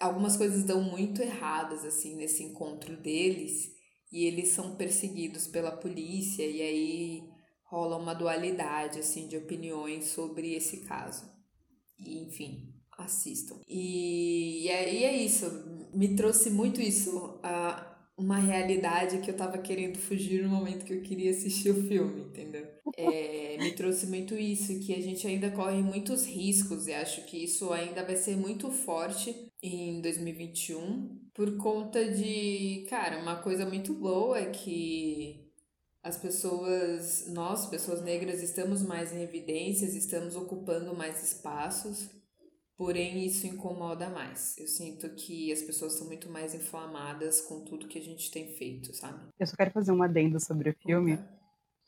algumas 0.00 0.36
coisas 0.36 0.64
dão 0.64 0.82
muito 0.82 1.22
erradas 1.22 1.84
assim 1.84 2.16
nesse 2.16 2.42
encontro 2.42 2.96
deles 2.96 3.70
e 4.12 4.26
eles 4.26 4.50
são 4.50 4.76
perseguidos 4.76 5.46
pela 5.46 5.70
polícia 5.72 6.44
e 6.44 6.60
aí 6.60 7.22
rola 7.64 7.96
uma 7.96 8.14
dualidade 8.14 8.98
assim 8.98 9.26
de 9.26 9.38
opiniões 9.38 10.08
sobre 10.08 10.54
esse 10.54 10.82
caso. 10.82 11.24
E, 11.98 12.22
enfim, 12.26 12.74
assistam. 12.98 13.58
E, 13.66 14.64
e, 14.64 14.68
é, 14.68 14.94
e 14.94 15.04
é 15.04 15.16
isso, 15.16 15.46
me 15.92 16.14
trouxe 16.16 16.50
muito 16.50 16.80
isso, 16.80 17.38
a, 17.42 17.92
uma 18.16 18.38
realidade 18.38 19.18
que 19.18 19.30
eu 19.30 19.36
tava 19.36 19.58
querendo 19.58 19.98
fugir 19.98 20.42
no 20.42 20.48
momento 20.48 20.84
que 20.84 20.92
eu 20.92 21.02
queria 21.02 21.30
assistir 21.30 21.70
o 21.70 21.86
filme, 21.86 22.22
entendeu? 22.22 22.66
É, 22.96 23.56
me 23.58 23.72
trouxe 23.72 24.06
muito 24.06 24.34
isso, 24.34 24.78
que 24.80 24.94
a 24.94 25.00
gente 25.00 25.26
ainda 25.26 25.50
corre 25.50 25.82
muitos 25.82 26.26
riscos 26.26 26.86
e 26.86 26.92
acho 26.92 27.24
que 27.24 27.42
isso 27.42 27.72
ainda 27.72 28.04
vai 28.04 28.16
ser 28.16 28.36
muito 28.36 28.70
forte 28.70 29.34
em 29.62 30.00
2021 30.00 31.22
por 31.34 31.56
conta 31.56 32.04
de, 32.10 32.84
cara, 32.88 33.18
uma 33.18 33.36
coisa 33.36 33.64
muito 33.64 33.94
boa 33.94 34.38
é 34.38 34.50
que 34.50 35.50
as 36.02 36.16
pessoas, 36.16 37.26
nós, 37.28 37.66
pessoas 37.66 38.02
negras, 38.02 38.42
estamos 38.42 38.82
mais 38.82 39.12
em 39.12 39.22
evidências, 39.22 39.94
estamos 39.94 40.34
ocupando 40.34 40.94
mais 40.94 41.22
espaços, 41.22 42.10
porém 42.76 43.24
isso 43.24 43.46
incomoda 43.46 44.08
mais. 44.10 44.56
Eu 44.58 44.66
sinto 44.66 45.14
que 45.14 45.52
as 45.52 45.62
pessoas 45.62 45.92
estão 45.94 46.06
muito 46.06 46.28
mais 46.30 46.54
inflamadas 46.54 47.40
com 47.40 47.64
tudo 47.64 47.88
que 47.88 47.98
a 47.98 48.02
gente 48.02 48.30
tem 48.30 48.48
feito, 48.54 48.94
sabe? 48.94 49.32
Eu 49.38 49.46
só 49.46 49.56
quero 49.56 49.70
fazer 49.72 49.92
um 49.92 50.02
adendo 50.02 50.38
sobre 50.40 50.70
o 50.70 50.74
filme. 50.74 51.18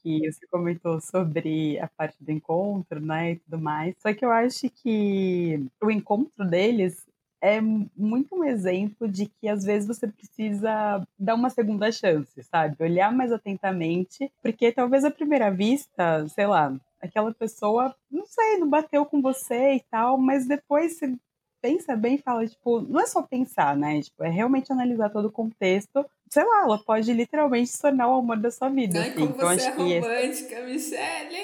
Que 0.02 0.30
você 0.30 0.46
comentou 0.48 1.00
sobre 1.00 1.78
a 1.80 1.88
parte 1.88 2.22
do 2.22 2.30
encontro, 2.30 3.00
né, 3.00 3.32
e 3.32 3.36
tudo 3.40 3.58
mais. 3.60 3.94
Só 4.00 4.12
que 4.14 4.24
eu 4.24 4.30
acho 4.30 4.70
que 4.70 5.66
o 5.82 5.90
encontro 5.90 6.48
deles 6.48 7.06
é 7.44 7.60
muito 7.60 8.34
um 8.34 8.42
exemplo 8.42 9.06
de 9.06 9.26
que 9.26 9.46
às 9.46 9.62
vezes 9.62 9.86
você 9.86 10.08
precisa 10.08 11.06
dar 11.18 11.34
uma 11.34 11.50
segunda 11.50 11.92
chance, 11.92 12.42
sabe? 12.44 12.74
Olhar 12.82 13.12
mais 13.12 13.30
atentamente, 13.30 14.32
porque 14.42 14.72
talvez 14.72 15.04
à 15.04 15.10
primeira 15.10 15.50
vista, 15.50 16.26
sei 16.28 16.46
lá, 16.46 16.74
aquela 17.02 17.34
pessoa, 17.34 17.94
não 18.10 18.24
sei, 18.24 18.56
não 18.56 18.70
bateu 18.70 19.04
com 19.04 19.20
você 19.20 19.74
e 19.74 19.80
tal, 19.90 20.16
mas 20.16 20.46
depois 20.46 20.96
você 20.96 21.14
pensa 21.60 21.94
bem 21.94 22.14
e 22.14 22.22
fala, 22.22 22.46
tipo, 22.46 22.80
não 22.80 23.00
é 23.00 23.06
só 23.06 23.20
pensar, 23.20 23.76
né? 23.76 24.00
Tipo, 24.00 24.24
é 24.24 24.30
realmente 24.30 24.72
analisar 24.72 25.10
todo 25.10 25.26
o 25.26 25.32
contexto. 25.32 26.04
Sei 26.34 26.42
lá, 26.42 26.62
ela 26.62 26.78
pode 26.78 27.12
literalmente 27.12 27.68
se 27.68 27.80
tornar 27.80 28.08
o 28.08 28.18
amor 28.18 28.36
da 28.38 28.50
sua 28.50 28.68
vida. 28.68 28.98
Ai, 28.98 29.10
assim. 29.10 29.20
como 29.20 29.34
então, 29.36 29.48
você 29.50 29.66
é 29.66 29.70
romântica, 29.70 30.60
esse... 30.60 30.90
Michelle! 30.90 31.36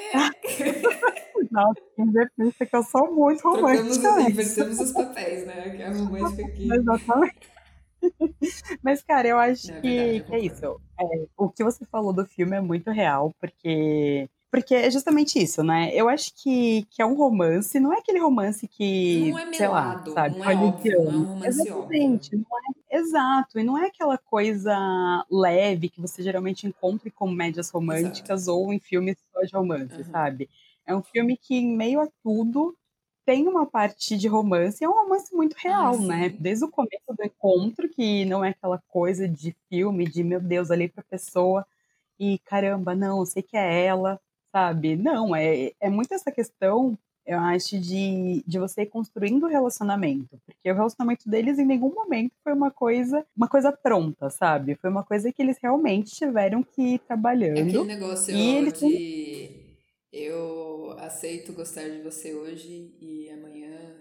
Nossa, 1.48 1.80
pensa 2.36 2.66
que 2.66 2.74
eu 2.76 2.82
sou 2.82 3.14
muito 3.14 3.40
romântica. 3.40 4.00
Trocamos, 4.00 4.30
invertemos 4.30 4.80
os 4.80 4.90
papéis, 4.90 5.46
né? 5.46 5.70
Que 5.70 5.82
é 5.82 5.90
romântica 5.90 6.44
aqui. 6.44 6.66
Exatamente. 6.74 7.36
Mas, 8.82 9.00
cara, 9.04 9.28
eu 9.28 9.38
acho 9.38 9.70
é 9.70 9.80
que, 9.80 9.96
verdade, 9.96 10.24
que 10.24 10.34
é 10.34 10.38
isso. 10.40 10.80
É, 10.98 11.26
o 11.36 11.48
que 11.48 11.62
você 11.62 11.84
falou 11.84 12.12
do 12.12 12.26
filme 12.26 12.56
é 12.56 12.60
muito 12.60 12.90
real, 12.90 13.32
porque. 13.38 14.28
Porque 14.50 14.74
é 14.74 14.90
justamente 14.90 15.40
isso, 15.40 15.62
né? 15.62 15.92
Eu 15.94 16.08
acho 16.08 16.32
que, 16.34 16.84
que 16.90 17.00
é 17.00 17.06
um 17.06 17.14
romance, 17.14 17.78
não 17.78 17.92
é 17.92 17.98
aquele 17.98 18.18
romance 18.18 18.66
que. 18.66 19.30
Não 19.30 19.38
é 19.38 19.44
melado, 19.44 19.56
sei 19.56 19.68
lá, 19.68 20.02
sabe? 20.14 20.38
Não 20.40 20.50
é, 20.50 20.56
óbvio, 20.56 21.04
não 21.04 21.12
é 21.12 21.14
um 21.14 21.22
romance 21.22 21.60
Exatamente, 21.60 22.34
óbvio. 22.34 22.46
Não 22.50 22.58
é, 22.58 22.79
exato, 22.90 23.58
e 23.58 23.64
não 23.64 23.78
é 23.78 23.86
aquela 23.86 24.18
coisa 24.18 24.76
leve 25.30 25.88
que 25.88 26.00
você 26.00 26.22
geralmente 26.22 26.66
encontra 26.66 27.08
em 27.08 27.12
comédias 27.12 27.70
românticas 27.70 28.42
exato. 28.42 28.58
ou 28.58 28.72
em 28.72 28.78
filmes 28.78 29.16
só 29.32 29.40
de 29.42 29.52
romance, 29.52 29.96
uhum. 29.96 30.04
sabe? 30.04 30.48
É 30.86 30.94
um 30.94 31.02
filme 31.02 31.36
que, 31.36 31.54
em 31.54 31.76
meio 31.76 32.00
a 32.00 32.08
tudo, 32.22 32.76
tem 33.24 33.46
uma 33.46 33.64
parte 33.64 34.16
de 34.16 34.26
romance, 34.26 34.82
é 34.82 34.88
um 34.88 34.92
romance 34.92 35.34
muito 35.34 35.54
real, 35.54 35.94
ah, 35.94 35.98
né? 35.98 36.28
Desde 36.30 36.64
o 36.64 36.68
começo 36.68 37.14
do 37.16 37.24
encontro, 37.24 37.88
que 37.88 38.24
não 38.24 38.44
é 38.44 38.50
aquela 38.50 38.82
coisa 38.88 39.28
de 39.28 39.54
filme, 39.68 40.08
de 40.08 40.24
meu 40.24 40.40
Deus, 40.40 40.70
olhei 40.70 40.88
pra 40.88 41.04
pessoa 41.04 41.64
e 42.18 42.38
caramba, 42.40 42.94
não, 42.94 43.24
sei 43.24 43.42
que 43.42 43.56
é 43.56 43.84
ela, 43.86 44.20
sabe? 44.52 44.96
Não, 44.96 45.34
é, 45.34 45.72
é 45.80 45.88
muito 45.88 46.12
essa 46.12 46.32
questão, 46.32 46.98
eu 47.30 47.38
acho, 47.38 47.78
de, 47.78 48.42
de 48.46 48.58
você 48.58 48.84
construindo 48.84 49.44
o 49.44 49.48
relacionamento. 49.48 50.38
Porque 50.44 50.70
o 50.70 50.74
relacionamento 50.74 51.28
deles 51.30 51.58
em 51.58 51.64
nenhum 51.64 51.94
momento 51.94 52.32
foi 52.42 52.52
uma 52.52 52.70
coisa, 52.70 53.24
uma 53.36 53.48
coisa 53.48 53.70
pronta, 53.72 54.28
sabe? 54.30 54.74
Foi 54.76 54.90
uma 54.90 55.04
coisa 55.04 55.32
que 55.32 55.40
eles 55.40 55.56
realmente 55.62 56.10
tiveram 56.14 56.62
que 56.62 56.82
ir 56.94 56.98
trabalhando. 57.00 57.56
É 57.58 57.60
aquele 57.62 57.84
negócio 57.84 58.34
e 58.34 58.56
eles... 58.56 58.74
de 58.74 59.00
eu 60.12 60.96
aceito 60.98 61.52
gostar 61.52 61.88
de 61.88 62.02
você 62.02 62.34
hoje 62.34 62.94
e 63.00 63.30
amanhã 63.30 63.96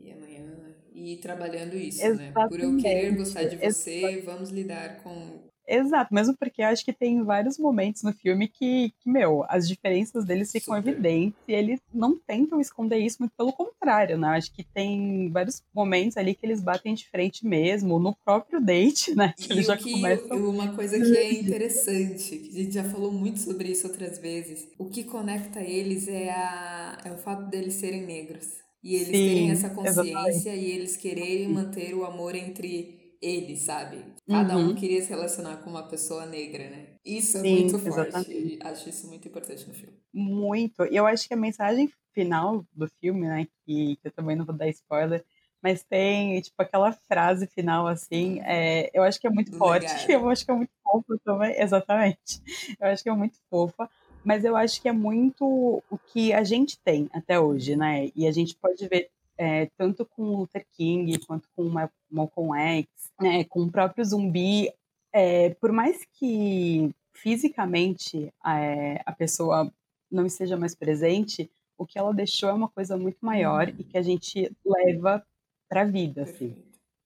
e 0.00 0.10
amanhã 0.12 0.74
e 0.94 1.16
trabalhando 1.18 1.76
isso, 1.76 2.00
Exatamente. 2.00 2.34
né? 2.34 2.48
Por 2.48 2.60
eu 2.60 2.76
querer 2.76 3.14
gostar 3.14 3.44
de 3.44 3.56
você, 3.56 3.66
Exatamente. 3.66 4.24
vamos 4.24 4.50
lidar 4.50 5.02
com 5.02 5.51
Exato, 5.66 6.12
mesmo 6.12 6.36
porque 6.36 6.62
eu 6.62 6.66
acho 6.66 6.84
que 6.84 6.92
tem 6.92 7.22
vários 7.22 7.58
momentos 7.58 8.02
no 8.02 8.12
filme 8.12 8.48
que, 8.48 8.92
que 9.00 9.10
meu, 9.10 9.44
as 9.48 9.68
diferenças 9.68 10.24
deles 10.24 10.50
ficam 10.50 10.76
Super. 10.76 10.90
evidentes 10.90 11.38
e 11.46 11.52
eles 11.52 11.80
não 11.92 12.18
tentam 12.18 12.60
esconder 12.60 12.98
isso, 12.98 13.18
muito 13.20 13.32
pelo 13.36 13.52
contrário, 13.52 14.18
né? 14.18 14.28
Acho 14.28 14.52
que 14.52 14.64
tem 14.64 15.30
vários 15.30 15.62
momentos 15.74 16.16
ali 16.16 16.34
que 16.34 16.44
eles 16.44 16.60
batem 16.60 16.94
de 16.94 17.08
frente 17.08 17.46
mesmo, 17.46 17.98
no 17.98 18.14
próprio 18.24 18.60
date, 18.60 19.14
né? 19.14 19.34
Que 19.36 19.50
e 19.50 19.52
eles 19.54 19.66
já 19.66 19.76
que, 19.76 19.92
começam... 19.92 20.50
uma 20.50 20.74
coisa 20.74 20.98
que 20.98 21.16
é 21.16 21.32
interessante, 21.32 22.38
que 22.38 22.48
a 22.48 22.62
gente 22.62 22.74
já 22.74 22.84
falou 22.84 23.12
muito 23.12 23.40
sobre 23.40 23.70
isso 23.70 23.86
outras 23.86 24.18
vezes, 24.18 24.68
o 24.78 24.86
que 24.86 25.04
conecta 25.04 25.60
eles 25.60 26.08
é, 26.08 26.30
a, 26.30 26.98
é 27.04 27.12
o 27.12 27.18
fato 27.18 27.48
deles 27.48 27.74
serem 27.74 28.04
negros. 28.04 28.62
E 28.82 28.96
eles 28.96 29.08
Sim, 29.08 29.26
terem 29.26 29.50
essa 29.52 29.70
consciência 29.70 30.10
exatamente. 30.10 30.48
e 30.48 30.70
eles 30.72 30.96
quererem 30.96 31.48
manter 31.48 31.94
o 31.94 32.04
amor 32.04 32.34
entre 32.34 33.01
ele, 33.22 33.56
sabe? 33.56 34.04
Cada 34.28 34.56
uhum. 34.56 34.70
um 34.70 34.74
queria 34.74 35.00
se 35.00 35.08
relacionar 35.08 35.58
com 35.58 35.70
uma 35.70 35.84
pessoa 35.84 36.26
negra, 36.26 36.68
né? 36.68 36.86
Isso 37.04 37.38
é 37.38 37.40
Sim, 37.40 37.60
muito 37.60 37.78
forte. 37.78 38.08
Exatamente. 38.08 38.58
Acho 38.62 38.88
isso 38.88 39.06
muito 39.06 39.28
importante 39.28 39.66
no 39.68 39.74
filme. 39.74 39.96
Muito. 40.12 40.84
E 40.86 40.96
eu 40.96 41.06
acho 41.06 41.28
que 41.28 41.34
a 41.34 41.36
mensagem 41.36 41.90
final 42.12 42.66
do 42.72 42.88
filme, 43.00 43.26
né? 43.26 43.46
Que, 43.64 43.96
que 43.96 44.08
eu 44.08 44.12
também 44.12 44.36
não 44.36 44.44
vou 44.44 44.54
dar 44.54 44.68
spoiler, 44.68 45.24
mas 45.62 45.84
tem, 45.84 46.40
tipo, 46.40 46.60
aquela 46.60 46.92
frase 46.92 47.46
final, 47.46 47.86
assim, 47.86 48.40
é, 48.40 48.90
eu 48.92 49.04
acho 49.04 49.20
que 49.20 49.28
é 49.28 49.30
muito 49.30 49.56
forte. 49.56 49.86
Eu 50.10 50.28
acho 50.28 50.44
que 50.44 50.50
é 50.50 50.54
muito 50.54 50.72
fofa 50.82 51.20
também. 51.24 51.54
Exatamente. 51.56 52.42
Eu 52.80 52.88
acho 52.88 53.02
que 53.02 53.08
é 53.08 53.14
muito 53.14 53.38
fofa. 53.48 53.88
Mas 54.24 54.44
eu 54.44 54.54
acho 54.56 54.80
que 54.80 54.88
é 54.88 54.92
muito 54.92 55.82
o 55.90 55.98
que 55.98 56.32
a 56.32 56.44
gente 56.44 56.78
tem 56.78 57.08
até 57.12 57.40
hoje, 57.40 57.74
né? 57.74 58.08
E 58.14 58.26
a 58.26 58.30
gente 58.30 58.56
pode 58.56 58.86
ver 58.86 59.10
é, 59.42 59.68
tanto 59.76 60.06
com 60.06 60.36
Luther 60.36 60.64
King 60.70 61.18
quanto 61.26 61.48
com 61.56 61.68
Malcolm 62.08 62.56
X, 62.56 62.86
né, 63.20 63.42
com 63.44 63.64
o 63.64 63.72
próprio 63.72 64.04
zumbi, 64.04 64.70
é, 65.12 65.50
por 65.54 65.72
mais 65.72 66.06
que 66.12 66.94
fisicamente 67.12 68.32
é, 68.46 69.02
a 69.04 69.10
pessoa 69.10 69.72
não 70.08 70.26
esteja 70.26 70.56
mais 70.56 70.76
presente, 70.76 71.50
o 71.76 71.84
que 71.84 71.98
ela 71.98 72.14
deixou 72.14 72.50
é 72.50 72.52
uma 72.52 72.68
coisa 72.68 72.96
muito 72.96 73.18
maior 73.20 73.68
e 73.68 73.82
que 73.82 73.98
a 73.98 74.02
gente 74.02 74.48
leva 74.64 75.24
para 75.68 75.82
a 75.82 75.86
vida, 75.86 76.22
assim. 76.22 76.54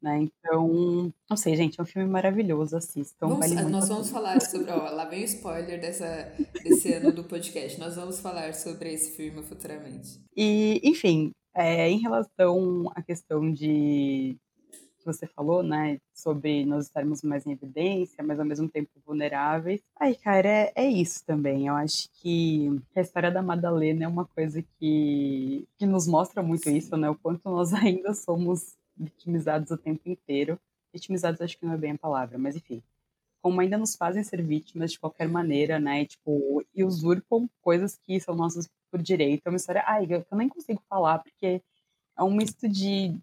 Né? 0.02 0.28
Então, 0.28 1.10
não 1.30 1.36
sei, 1.38 1.56
gente, 1.56 1.80
é 1.80 1.82
um 1.82 1.86
filme 1.86 2.06
maravilhoso, 2.06 2.76
assistam. 2.76 3.28
Vamos, 3.28 3.38
vale 3.38 3.70
nós 3.70 3.88
vamos 3.88 4.10
falar 4.10 4.42
sobre. 4.42 4.70
Ó, 4.70 4.90
lá 4.90 5.06
vem 5.06 5.22
o 5.22 5.24
spoiler 5.24 5.80
dessa, 5.80 6.34
desse 6.62 6.92
ano 6.92 7.12
do 7.12 7.24
podcast. 7.24 7.80
Nós 7.80 7.96
vamos 7.96 8.20
falar 8.20 8.54
sobre 8.54 8.92
esse 8.92 9.16
filme 9.16 9.42
futuramente. 9.42 10.20
E, 10.36 10.82
enfim, 10.84 11.32
É, 11.58 11.88
em 11.88 11.98
relação 11.98 12.92
à 12.94 13.02
questão 13.02 13.50
de 13.50 14.36
que 14.98 15.04
você 15.06 15.26
falou, 15.26 15.62
né, 15.62 15.98
sobre 16.12 16.66
nós 16.66 16.86
estarmos 16.86 17.22
mais 17.22 17.46
em 17.46 17.52
evidência, 17.52 18.22
mas 18.22 18.38
ao 18.38 18.44
mesmo 18.44 18.68
tempo 18.68 18.90
vulneráveis. 19.06 19.80
Aí, 19.98 20.16
cara, 20.16 20.48
é, 20.48 20.72
é 20.74 20.86
isso 20.86 21.24
também. 21.24 21.68
Eu 21.68 21.74
acho 21.74 22.10
que 22.20 22.68
a 22.94 23.00
história 23.00 23.30
da 23.30 23.40
Madalena 23.40 24.04
é 24.04 24.08
uma 24.08 24.26
coisa 24.26 24.62
que, 24.78 25.66
que 25.78 25.86
nos 25.86 26.06
mostra 26.06 26.42
muito 26.42 26.68
isso, 26.68 26.96
né, 26.96 27.08
o 27.08 27.14
quanto 27.14 27.48
nós 27.48 27.72
ainda 27.74 28.12
somos 28.12 28.76
vitimizados 28.96 29.70
o 29.70 29.78
tempo 29.78 30.02
inteiro. 30.08 30.58
Vitimizados 30.92 31.40
acho 31.40 31.56
que 31.58 31.64
não 31.64 31.74
é 31.74 31.78
bem 31.78 31.92
a 31.92 31.98
palavra, 31.98 32.36
mas 32.36 32.56
enfim. 32.56 32.82
Como 33.46 33.60
ainda 33.60 33.78
nos 33.78 33.94
fazem 33.94 34.24
ser 34.24 34.42
vítimas 34.42 34.90
de 34.90 34.98
qualquer 34.98 35.28
maneira, 35.28 35.78
né? 35.78 36.02
E, 36.02 36.06
tipo, 36.06 36.64
e 36.74 36.82
usurpam 36.82 37.48
coisas 37.62 37.96
que 37.96 38.18
são 38.18 38.34
nossas 38.34 38.68
por 38.90 39.00
direito. 39.00 39.46
É 39.46 39.50
uma 39.50 39.56
história, 39.56 39.84
ai, 39.86 40.04
eu 40.10 40.36
nem 40.36 40.48
consigo 40.48 40.82
falar, 40.88 41.20
porque 41.20 41.62
é 42.18 42.24
um 42.24 42.34
misto 42.34 42.68
de 42.68 43.16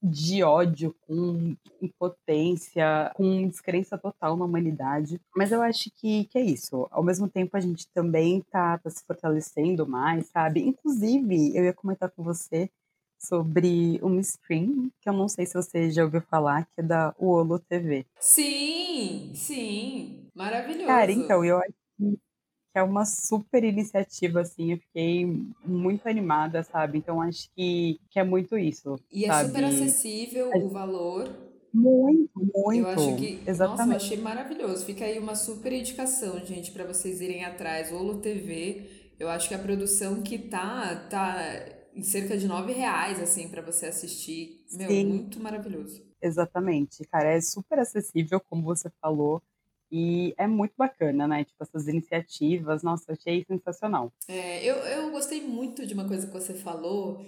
de 0.00 0.44
ódio, 0.44 0.94
com 1.00 1.56
impotência, 1.82 3.10
com 3.16 3.48
descrença 3.48 3.98
total 3.98 4.36
na 4.36 4.44
humanidade. 4.44 5.20
Mas 5.34 5.50
eu 5.50 5.60
acho 5.60 5.90
que, 5.96 6.26
que 6.26 6.38
é 6.38 6.42
isso. 6.42 6.86
Ao 6.92 7.02
mesmo 7.02 7.28
tempo, 7.28 7.56
a 7.56 7.60
gente 7.60 7.88
também 7.88 8.40
tá, 8.42 8.78
tá 8.78 8.88
se 8.88 9.04
fortalecendo 9.04 9.84
mais, 9.84 10.28
sabe? 10.28 10.60
Inclusive, 10.62 11.56
eu 11.56 11.64
ia 11.64 11.72
comentar 11.72 12.08
com 12.12 12.22
você 12.22 12.70
sobre 13.18 13.98
um 14.02 14.18
stream, 14.20 14.90
que 15.00 15.08
eu 15.08 15.12
não 15.12 15.28
sei 15.28 15.46
se 15.46 15.54
você 15.54 15.90
já 15.90 16.04
ouviu 16.04 16.20
falar, 16.22 16.64
que 16.66 16.80
é 16.80 16.82
da 16.82 17.14
Uolo 17.18 17.58
TV. 17.58 18.06
Sim, 18.20 19.32
sim. 19.34 20.28
Maravilhoso. 20.34 20.86
Cara, 20.86 21.10
então, 21.12 21.44
eu 21.44 21.58
acho 21.58 21.72
que 21.98 22.18
é 22.74 22.82
uma 22.82 23.04
super 23.06 23.64
iniciativa, 23.64 24.40
assim, 24.42 24.72
eu 24.72 24.78
fiquei 24.78 25.26
muito 25.64 26.06
animada, 26.06 26.62
sabe? 26.62 26.98
Então 26.98 27.22
acho 27.22 27.48
que, 27.56 27.98
que 28.10 28.18
é 28.18 28.24
muito 28.24 28.56
isso. 28.58 28.96
E 29.10 29.24
é 29.24 29.28
sabe? 29.28 29.44
é 29.44 29.48
super 29.48 29.64
acessível 29.64 30.50
o 30.54 30.68
valor. 30.68 31.28
Muito, 31.72 32.30
muito. 32.54 32.78
Eu 32.78 32.88
acho 32.88 33.16
que, 33.16 33.42
Exatamente. 33.46 33.88
nossa, 33.88 33.92
eu 33.92 33.96
achei 33.96 34.16
maravilhoso. 34.18 34.84
Fica 34.84 35.04
aí 35.04 35.18
uma 35.18 35.34
super 35.34 35.72
indicação, 35.72 36.38
gente, 36.44 36.70
para 36.70 36.84
vocês 36.84 37.20
irem 37.20 37.44
atrás. 37.44 37.92
Olo 37.92 38.20
TV, 38.20 38.86
eu 39.18 39.28
acho 39.28 39.48
que 39.48 39.54
a 39.54 39.58
produção 39.58 40.22
que 40.22 40.38
tá, 40.38 40.96
tá 41.10 41.36
em 41.96 42.02
cerca 42.02 42.36
de 42.36 42.46
nove 42.46 42.72
reais, 42.72 43.18
assim, 43.20 43.48
para 43.48 43.62
você 43.62 43.86
assistir. 43.86 44.64
Meu, 44.72 44.90
Sim. 44.90 45.06
muito 45.06 45.40
maravilhoso. 45.40 46.02
Exatamente, 46.20 47.04
cara, 47.04 47.30
é 47.30 47.40
super 47.40 47.78
acessível, 47.78 48.38
como 48.40 48.62
você 48.62 48.90
falou. 49.00 49.42
E 49.90 50.34
é 50.36 50.48
muito 50.48 50.74
bacana, 50.76 51.28
né? 51.28 51.44
Tipo, 51.44 51.62
essas 51.62 51.86
iniciativas, 51.86 52.82
nossa, 52.82 53.12
achei 53.12 53.44
sensacional. 53.44 54.12
É, 54.26 54.64
eu, 54.64 54.76
eu 54.76 55.10
gostei 55.12 55.40
muito 55.40 55.86
de 55.86 55.94
uma 55.94 56.08
coisa 56.08 56.26
que 56.26 56.32
você 56.32 56.54
falou, 56.54 57.24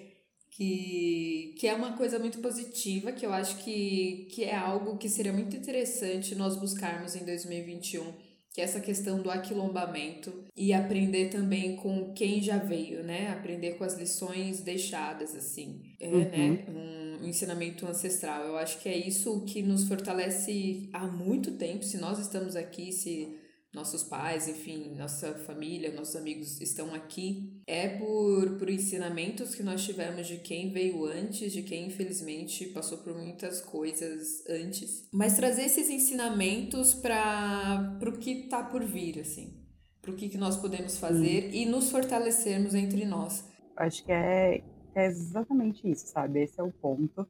que, 0.51 1.55
que 1.57 1.69
é 1.69 1.75
uma 1.75 1.97
coisa 1.97 2.19
muito 2.19 2.41
positiva, 2.41 3.13
que 3.13 3.25
eu 3.25 3.33
acho 3.33 3.59
que, 3.63 4.27
que 4.33 4.45
é 4.45 4.57
algo 4.57 4.99
que 4.99 5.09
seria 5.09 5.33
muito 5.33 5.57
interessante 5.57 6.35
nós 6.35 6.57
buscarmos 6.57 7.15
em 7.15 7.25
2021 7.25 8.28
que 8.59 8.63
é 8.63 8.65
essa 8.65 8.81
questão 8.81 9.23
do 9.23 9.31
aquilombamento 9.31 10.33
e 10.57 10.73
aprender 10.73 11.29
também 11.29 11.77
com 11.77 12.13
quem 12.13 12.43
já 12.43 12.59
veio, 12.59 13.05
né? 13.05 13.31
Aprender 13.31 13.75
com 13.75 13.85
as 13.85 13.97
lições 13.97 14.61
deixadas, 14.61 15.33
assim, 15.37 15.81
é, 16.01 16.09
uhum. 16.09 16.19
né? 16.19 16.65
Um, 16.69 17.25
um 17.25 17.29
ensinamento 17.29 17.87
ancestral. 17.87 18.43
Eu 18.43 18.59
acho 18.59 18.81
que 18.81 18.89
é 18.89 18.97
isso 18.97 19.43
que 19.43 19.63
nos 19.63 19.87
fortalece 19.87 20.89
há 20.93 21.07
muito 21.07 21.53
tempo. 21.53 21.85
Se 21.85 21.99
nós 21.99 22.19
estamos 22.19 22.57
aqui, 22.57 22.91
se 22.91 23.33
nossos 23.73 24.03
pais, 24.03 24.49
enfim, 24.49 24.95
nossa 24.97 25.35
família, 25.35 25.93
nossos 25.93 26.17
amigos 26.17 26.61
estão 26.61 26.95
aqui, 26.95 27.63
é 27.67 27.89
por, 27.99 28.57
por 28.59 28.71
ensinamentos 28.71 29.55
que 29.55 29.63
nós 29.63 29.85
tivemos 29.85 30.27
de 30.27 30.39
quem 30.39 30.73
veio 30.73 31.05
antes, 31.05 31.53
de 31.53 31.63
quem 31.63 31.87
infelizmente 31.87 32.67
passou 32.67 32.99
por 32.99 33.15
muitas 33.15 33.61
coisas 33.61 34.45
antes. 34.49 35.09
Mas 35.13 35.37
trazer 35.37 35.63
esses 35.63 35.91
ensinamentos 35.91 36.95
para 36.95 37.99
o 38.01 38.13
que 38.13 38.31
está 38.31 38.63
por 38.63 38.83
vir, 38.83 39.21
assim, 39.21 39.63
para 40.01 40.13
o 40.13 40.17
que, 40.17 40.29
que 40.29 40.39
nós 40.39 40.57
podemos 40.57 40.97
fazer 40.97 41.55
e 41.55 41.67
nos 41.67 41.91
fortalecermos 41.91 42.75
entre 42.75 43.05
nós. 43.05 43.45
Acho 43.77 44.05
que 44.05 44.11
é, 44.11 44.63
é 44.95 45.07
exatamente 45.07 45.89
isso, 45.89 46.07
sabe? 46.09 46.43
Esse 46.43 46.59
é 46.59 46.63
o 46.65 46.73
ponto. 46.73 47.27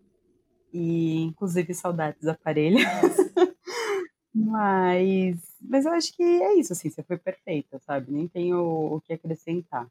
E, 0.73 1.23
inclusive, 1.23 1.75
saudades 1.75 2.27
aparelho. 2.27 2.79
Mas, 4.33 5.48
mas 5.61 5.85
eu 5.87 5.93
acho 5.93 6.13
que 6.15 6.23
é 6.23 6.55
isso, 6.55 6.73
assim, 6.73 6.91
você 6.91 7.03
foi 7.03 7.19
perfeita, 7.19 7.79
sabe? 7.81 8.13
Nem 8.13 8.29
tenho 8.29 8.59
o 8.95 9.01
que 9.01 9.13
acrescentar. 9.13 9.89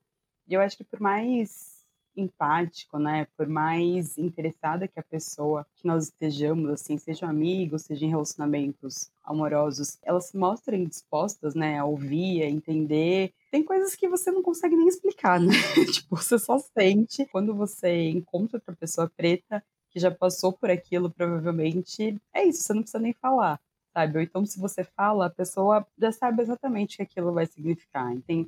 E 0.47 0.53
eu 0.53 0.61
acho 0.61 0.77
que 0.77 0.83
por 0.83 0.99
mais 0.99 1.77
empático, 2.15 2.97
né, 2.97 3.27
por 3.37 3.47
mais 3.47 4.17
interessada 4.17 4.87
que 4.87 4.99
a 4.99 5.03
pessoa 5.03 5.65
que 5.75 5.85
nós 5.87 6.05
estejamos, 6.05 6.69
assim, 6.71 6.97
sejam 6.97 7.29
amigos, 7.29 7.83
sejam 7.83 8.07
em 8.07 8.11
relacionamentos 8.11 9.11
amorosos, 9.23 9.99
elas 10.01 10.25
se 10.25 10.37
mostrem 10.37 10.85
dispostas, 10.85 11.53
né, 11.53 11.77
a 11.77 11.85
ouvir, 11.85 12.41
a 12.41 12.49
entender. 12.49 13.31
Tem 13.51 13.63
coisas 13.63 13.95
que 13.95 14.07
você 14.07 14.31
não 14.31 14.41
consegue 14.41 14.75
nem 14.75 14.87
explicar, 14.87 15.39
né? 15.39 15.51
tipo, 15.93 16.15
você 16.15 16.39
só 16.39 16.57
sente 16.57 17.25
quando 17.27 17.53
você 17.53 18.09
encontra 18.09 18.57
outra 18.57 18.75
pessoa 18.75 19.11
preta 19.15 19.63
que 19.91 19.99
já 19.99 20.11
passou 20.11 20.51
por 20.51 20.69
aquilo, 20.69 21.09
provavelmente 21.11 22.19
é 22.33 22.43
isso, 22.43 22.63
você 22.63 22.73
não 22.73 22.81
precisa 22.81 22.99
nem 22.99 23.13
falar 23.13 23.59
sabe? 23.97 24.17
Ou 24.17 24.23
então, 24.23 24.45
se 24.45 24.59
você 24.59 24.83
fala, 24.83 25.25
a 25.25 25.29
pessoa 25.29 25.85
já 25.97 26.11
sabe 26.11 26.43
exatamente 26.43 26.93
o 26.93 26.97
que 26.97 27.03
aquilo 27.03 27.33
vai 27.33 27.47
significar. 27.47 28.15
E 28.15 28.21
tem 28.21 28.47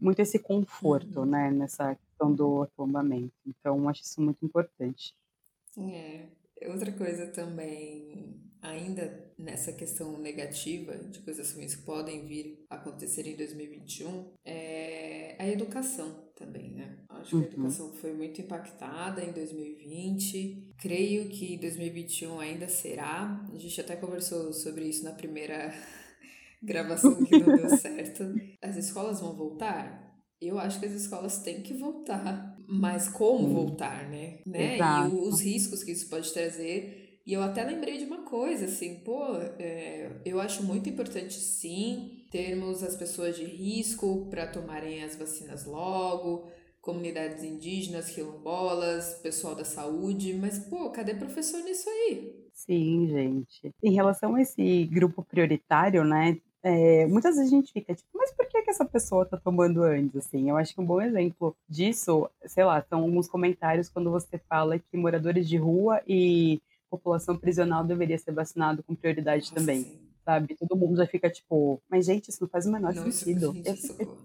muito 0.00 0.20
esse 0.20 0.38
conforto, 0.38 1.20
uhum. 1.20 1.26
né, 1.26 1.50
nessa 1.50 1.94
questão 1.94 2.34
do 2.34 2.66
tombamento. 2.74 3.34
Então, 3.46 3.86
acho 3.86 4.02
isso 4.02 4.22
muito 4.22 4.42
importante. 4.42 5.14
É. 5.76 6.26
Outra 6.68 6.90
coisa 6.90 7.26
também, 7.26 8.40
ainda 8.62 9.30
nessa 9.36 9.72
questão 9.72 10.18
negativa 10.18 10.96
de 10.96 11.20
coisas 11.20 11.52
ruins 11.52 11.76
que 11.76 11.82
podem 11.82 12.26
vir 12.26 12.64
a 12.70 12.76
acontecer 12.76 13.26
em 13.26 13.36
2021, 13.36 14.32
é 14.44 15.36
a 15.38 15.46
educação 15.46 16.27
também, 16.38 16.70
né? 16.70 16.96
Acho 17.08 17.30
que 17.30 17.36
a 17.36 17.38
uhum. 17.38 17.44
educação 17.44 17.92
foi 17.94 18.12
muito 18.12 18.40
impactada 18.40 19.22
em 19.22 19.32
2020. 19.32 20.74
Creio 20.78 21.28
que 21.28 21.56
2021 21.56 22.38
ainda 22.38 22.68
será. 22.68 23.44
A 23.52 23.58
gente 23.58 23.80
até 23.80 23.96
conversou 23.96 24.52
sobre 24.52 24.84
isso 24.84 25.04
na 25.04 25.12
primeira 25.12 25.74
gravação 26.62 27.22
que 27.24 27.38
não 27.38 27.56
deu 27.56 27.68
certo. 27.76 28.24
As 28.62 28.76
escolas 28.76 29.20
vão 29.20 29.34
voltar? 29.34 30.06
Eu 30.40 30.58
acho 30.58 30.78
que 30.78 30.86
as 30.86 30.92
escolas 30.92 31.42
têm 31.42 31.62
que 31.62 31.74
voltar, 31.74 32.56
mas 32.68 33.08
como 33.08 33.48
voltar, 33.48 34.08
né? 34.08 34.38
né? 34.46 34.78
E 34.78 35.14
os 35.14 35.40
riscos 35.40 35.82
que 35.82 35.90
isso 35.90 36.08
pode 36.08 36.32
trazer. 36.32 37.20
E 37.26 37.32
eu 37.32 37.42
até 37.42 37.64
lembrei 37.64 37.98
de 37.98 38.04
uma 38.04 38.22
coisa, 38.22 38.66
assim, 38.66 39.00
pô, 39.00 39.34
é, 39.58 40.22
eu 40.24 40.40
acho 40.40 40.62
muito 40.62 40.88
importante, 40.88 41.34
sim, 41.34 42.17
termos 42.30 42.82
as 42.82 42.96
pessoas 42.96 43.36
de 43.36 43.44
risco 43.44 44.26
para 44.30 44.46
tomarem 44.46 45.02
as 45.02 45.16
vacinas 45.16 45.64
logo, 45.64 46.46
comunidades 46.80 47.42
indígenas, 47.42 48.10
quilombolas, 48.10 49.14
pessoal 49.22 49.54
da 49.54 49.64
saúde, 49.64 50.34
mas, 50.34 50.58
pô, 50.58 50.90
cadê 50.90 51.14
professor 51.14 51.62
nisso 51.62 51.88
aí? 51.88 52.48
Sim, 52.52 53.08
gente. 53.08 53.72
Em 53.82 53.92
relação 53.92 54.34
a 54.34 54.42
esse 54.42 54.84
grupo 54.86 55.22
prioritário, 55.22 56.04
né, 56.04 56.38
é, 56.62 57.06
muitas 57.06 57.36
vezes 57.36 57.52
a 57.52 57.56
gente 57.56 57.72
fica 57.72 57.94
tipo, 57.94 58.08
mas 58.14 58.32
por 58.32 58.46
que, 58.46 58.62
que 58.62 58.70
essa 58.70 58.84
pessoa 58.84 59.24
tá 59.24 59.36
tomando 59.36 59.82
antes, 59.82 60.16
assim? 60.16 60.50
Eu 60.50 60.56
acho 60.56 60.74
que 60.74 60.80
um 60.80 60.84
bom 60.84 61.00
exemplo 61.00 61.56
disso, 61.68 62.28
sei 62.46 62.64
lá, 62.64 62.82
são 62.82 63.02
alguns 63.02 63.28
comentários 63.28 63.88
quando 63.88 64.10
você 64.10 64.38
fala 64.48 64.78
que 64.78 64.96
moradores 64.96 65.48
de 65.48 65.56
rua 65.56 66.02
e 66.06 66.60
população 66.90 67.36
prisional 67.36 67.84
deveria 67.84 68.18
ser 68.18 68.32
vacinado 68.32 68.82
com 68.82 68.94
prioridade 68.94 69.42
Nossa, 69.42 69.54
também. 69.54 69.84
Sim. 69.84 70.07
Sabe? 70.28 70.54
Todo 70.56 70.76
mundo 70.76 70.98
já 70.98 71.06
fica 71.06 71.30
tipo, 71.30 71.80
mas 71.88 72.04
gente, 72.04 72.28
isso 72.28 72.42
não 72.42 72.48
faz 72.50 72.66
o 72.66 72.70
menor 72.70 72.94
não, 72.94 73.10
sentido. 73.10 73.54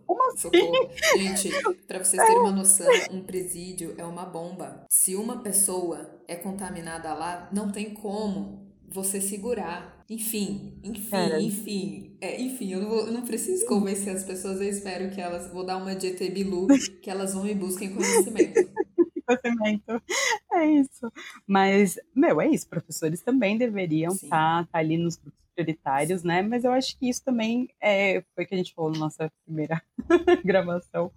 Como 0.05 0.21
assim? 0.27 0.37
Socorro. 0.37 0.89
Gente, 1.15 1.49
pra 1.87 2.03
vocês 2.03 2.21
terem 2.21 2.39
uma 2.39 2.51
noção, 2.51 2.91
um 3.09 3.23
presídio 3.23 3.95
é 3.97 4.03
uma 4.03 4.25
bomba. 4.25 4.85
Se 4.89 5.15
uma 5.15 5.41
pessoa 5.41 6.21
é 6.27 6.35
contaminada 6.35 7.13
lá, 7.13 7.49
não 7.53 7.71
tem 7.71 7.93
como 7.93 8.69
você 8.85 9.21
segurar. 9.21 10.03
Enfim, 10.09 10.77
enfim, 10.83 11.09
Cara. 11.09 11.41
enfim. 11.41 12.17
É, 12.19 12.41
enfim, 12.41 12.73
eu 12.73 12.81
não, 12.81 12.89
vou, 12.89 12.99
eu 13.07 13.13
não 13.13 13.21
preciso 13.21 13.65
convencer 13.65 14.13
as 14.13 14.25
pessoas, 14.25 14.59
eu 14.59 14.67
espero 14.67 15.09
que 15.09 15.21
elas. 15.21 15.49
Vou 15.53 15.65
dar 15.65 15.77
uma 15.77 15.93
ET 15.93 16.33
Bilu, 16.33 16.67
que 17.01 17.09
elas 17.09 17.33
vão 17.33 17.47
e 17.47 17.55
busquem 17.55 17.95
conhecimento. 17.95 18.69
conhecimento. 19.25 20.03
É 20.51 20.65
isso. 20.65 21.09
Mas, 21.47 21.97
meu, 22.13 22.41
é 22.41 22.49
isso. 22.49 22.67
Professores 22.67 23.21
também 23.21 23.57
deveriam 23.57 24.11
estar 24.11 24.63
tá, 24.65 24.69
tá 24.69 24.79
ali 24.79 24.97
nos 24.97 25.15
grupos 25.15 25.42
prioritários, 25.53 26.23
né? 26.23 26.41
Mas 26.41 26.63
eu 26.63 26.71
acho 26.71 26.97
que 26.97 27.09
isso 27.09 27.23
também 27.23 27.69
é, 27.81 28.23
foi 28.33 28.43
o 28.43 28.47
que 28.47 28.55
a 28.55 28.57
gente 28.57 28.73
falou 28.73 28.91
na 28.91 28.99
nossa 28.99 29.31
primeira 29.45 29.81
gravação, 30.43 31.11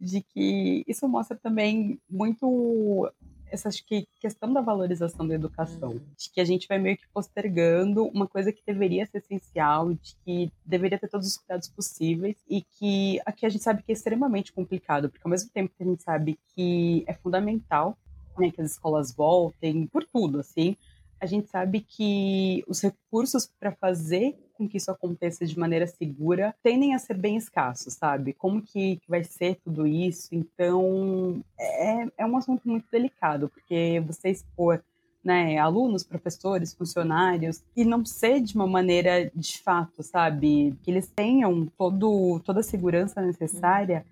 de 0.00 0.20
que 0.22 0.84
isso 0.86 1.08
mostra 1.08 1.36
também 1.36 1.98
muito 2.08 3.10
essa 3.48 3.70
que 3.70 4.08
questão 4.20 4.52
da 4.52 4.60
valorização 4.60 5.26
da 5.26 5.34
educação, 5.34 5.92
uhum. 5.92 6.00
de 6.16 6.30
que 6.30 6.40
a 6.40 6.44
gente 6.44 6.66
vai 6.66 6.78
meio 6.78 6.96
que 6.96 7.06
postergando 7.14 8.04
uma 8.06 8.26
coisa 8.26 8.52
que 8.52 8.60
deveria 8.66 9.06
ser 9.06 9.18
essencial, 9.18 9.94
de 9.94 10.16
que 10.24 10.52
deveria 10.64 10.98
ter 10.98 11.08
todos 11.08 11.28
os 11.28 11.36
cuidados 11.36 11.68
possíveis 11.68 12.36
e 12.48 12.62
que 12.62 13.20
aqui 13.24 13.46
a 13.46 13.48
gente 13.48 13.62
sabe 13.62 13.82
que 13.84 13.92
é 13.92 13.94
extremamente 13.94 14.52
complicado, 14.52 15.08
porque 15.08 15.26
ao 15.26 15.30
mesmo 15.30 15.48
tempo 15.50 15.72
que 15.76 15.82
a 15.82 15.86
gente 15.86 16.02
sabe 16.02 16.38
que 16.54 17.04
é 17.06 17.14
fundamental 17.14 17.96
né, 18.38 18.50
que 18.50 18.60
as 18.60 18.72
escolas 18.72 19.14
voltem, 19.14 19.86
por 19.86 20.04
tudo, 20.04 20.40
assim. 20.40 20.76
A 21.20 21.26
gente 21.26 21.48
sabe 21.48 21.80
que 21.80 22.64
os 22.68 22.80
recursos 22.82 23.48
para 23.58 23.72
fazer 23.72 24.36
com 24.54 24.68
que 24.68 24.78
isso 24.78 24.90
aconteça 24.90 25.44
de 25.44 25.58
maneira 25.58 25.86
segura 25.86 26.54
tendem 26.62 26.94
a 26.94 26.98
ser 26.98 27.16
bem 27.16 27.36
escassos, 27.36 27.94
sabe? 27.94 28.32
Como 28.32 28.62
que, 28.62 29.00
vai 29.08 29.22
ser 29.22 29.56
tudo 29.56 29.86
isso? 29.86 30.28
Então, 30.32 31.42
é, 31.58 32.06
é 32.18 32.26
um 32.26 32.36
assunto 32.36 32.66
muito 32.66 32.86
delicado, 32.90 33.48
porque 33.48 34.02
você 34.06 34.30
expor 34.30 34.82
né, 35.26 35.58
alunos, 35.58 36.04
professores, 36.04 36.72
funcionários, 36.72 37.60
e 37.76 37.84
não 37.84 38.04
ser 38.04 38.40
de 38.40 38.54
uma 38.54 38.66
maneira 38.66 39.28
de 39.34 39.58
fato, 39.58 40.00
sabe? 40.00 40.72
Que 40.82 40.90
eles 40.92 41.08
tenham 41.08 41.66
todo, 41.76 42.40
toda 42.44 42.60
a 42.60 42.62
segurança 42.62 43.20
necessária. 43.20 44.06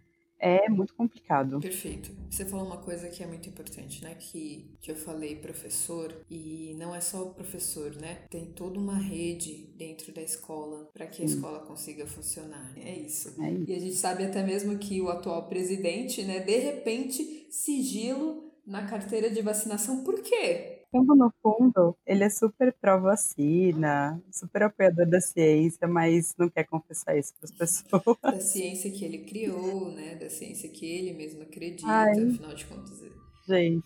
É 0.44 0.68
muito 0.68 0.94
complicado. 0.94 1.58
Perfeito. 1.58 2.10
Você 2.28 2.44
falou 2.44 2.66
uma 2.66 2.76
coisa 2.76 3.08
que 3.08 3.22
é 3.22 3.26
muito 3.26 3.48
importante, 3.48 4.04
né? 4.04 4.14
Que, 4.14 4.76
que 4.78 4.90
eu 4.90 4.94
falei 4.94 5.36
professor, 5.36 6.14
e 6.30 6.76
não 6.78 6.94
é 6.94 7.00
só 7.00 7.22
o 7.22 7.30
professor, 7.32 7.96
né? 7.96 8.26
Tem 8.28 8.44
toda 8.44 8.78
uma 8.78 8.98
rede 8.98 9.72
dentro 9.74 10.12
da 10.12 10.20
escola 10.20 10.90
para 10.92 11.06
que 11.06 11.24
a 11.24 11.26
Sim. 11.26 11.36
escola 11.36 11.60
consiga 11.60 12.06
funcionar. 12.06 12.74
É 12.76 12.94
isso. 12.94 13.34
é 13.42 13.52
isso. 13.52 13.70
E 13.70 13.74
a 13.74 13.78
gente 13.78 13.96
sabe 13.96 14.22
até 14.24 14.42
mesmo 14.42 14.76
que 14.76 15.00
o 15.00 15.08
atual 15.08 15.48
presidente, 15.48 16.22
né, 16.22 16.40
de 16.40 16.58
repente, 16.58 17.46
sigilo 17.50 18.52
na 18.66 18.86
carteira 18.86 19.30
de 19.30 19.40
vacinação. 19.40 20.04
Por 20.04 20.20
quê? 20.20 20.73
Fundo, 20.94 21.16
no 21.16 21.32
fundo, 21.42 21.96
ele 22.06 22.22
é 22.22 22.30
super 22.30 22.72
pró-vacina, 22.80 24.22
super 24.32 24.62
apoiador 24.62 25.06
da 25.08 25.20
ciência, 25.20 25.88
mas 25.88 26.32
não 26.38 26.48
quer 26.48 26.64
confessar 26.64 27.18
isso 27.18 27.34
para 27.34 27.44
as 27.44 27.50
pessoas. 27.50 28.16
Da 28.22 28.40
ciência 28.40 28.90
que 28.90 29.04
ele 29.04 29.18
criou, 29.18 29.90
né? 29.90 30.14
Da 30.14 30.30
ciência 30.30 30.68
que 30.68 30.86
ele 30.86 31.12
mesmo 31.12 31.42
acredita, 31.42 31.90
Ai. 31.90 32.12
afinal 32.12 32.54
de 32.54 32.64
contas. 32.66 33.02
Gente, 33.46 33.84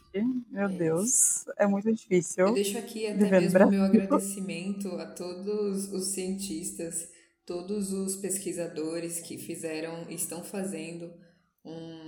meu 0.51 0.67
é 0.67 0.69
Deus, 0.69 1.45
é 1.57 1.67
muito 1.67 1.93
difícil. 1.93 2.47
Eu 2.47 2.55
deixo 2.55 2.79
aqui 2.79 3.07
até 3.07 3.41
mesmo 3.41 3.65
o 3.65 3.71
meu 3.71 3.83
agradecimento 3.83 4.89
a 4.93 5.07
todos 5.07 5.93
os 5.93 6.09
cientistas, 6.09 7.09
todos 7.45 7.93
os 7.93 8.17
pesquisadores 8.17 9.19
que 9.19 9.37
fizeram, 9.37 10.09
estão 10.11 10.45
fazendo 10.45 11.11
um, 11.65 12.08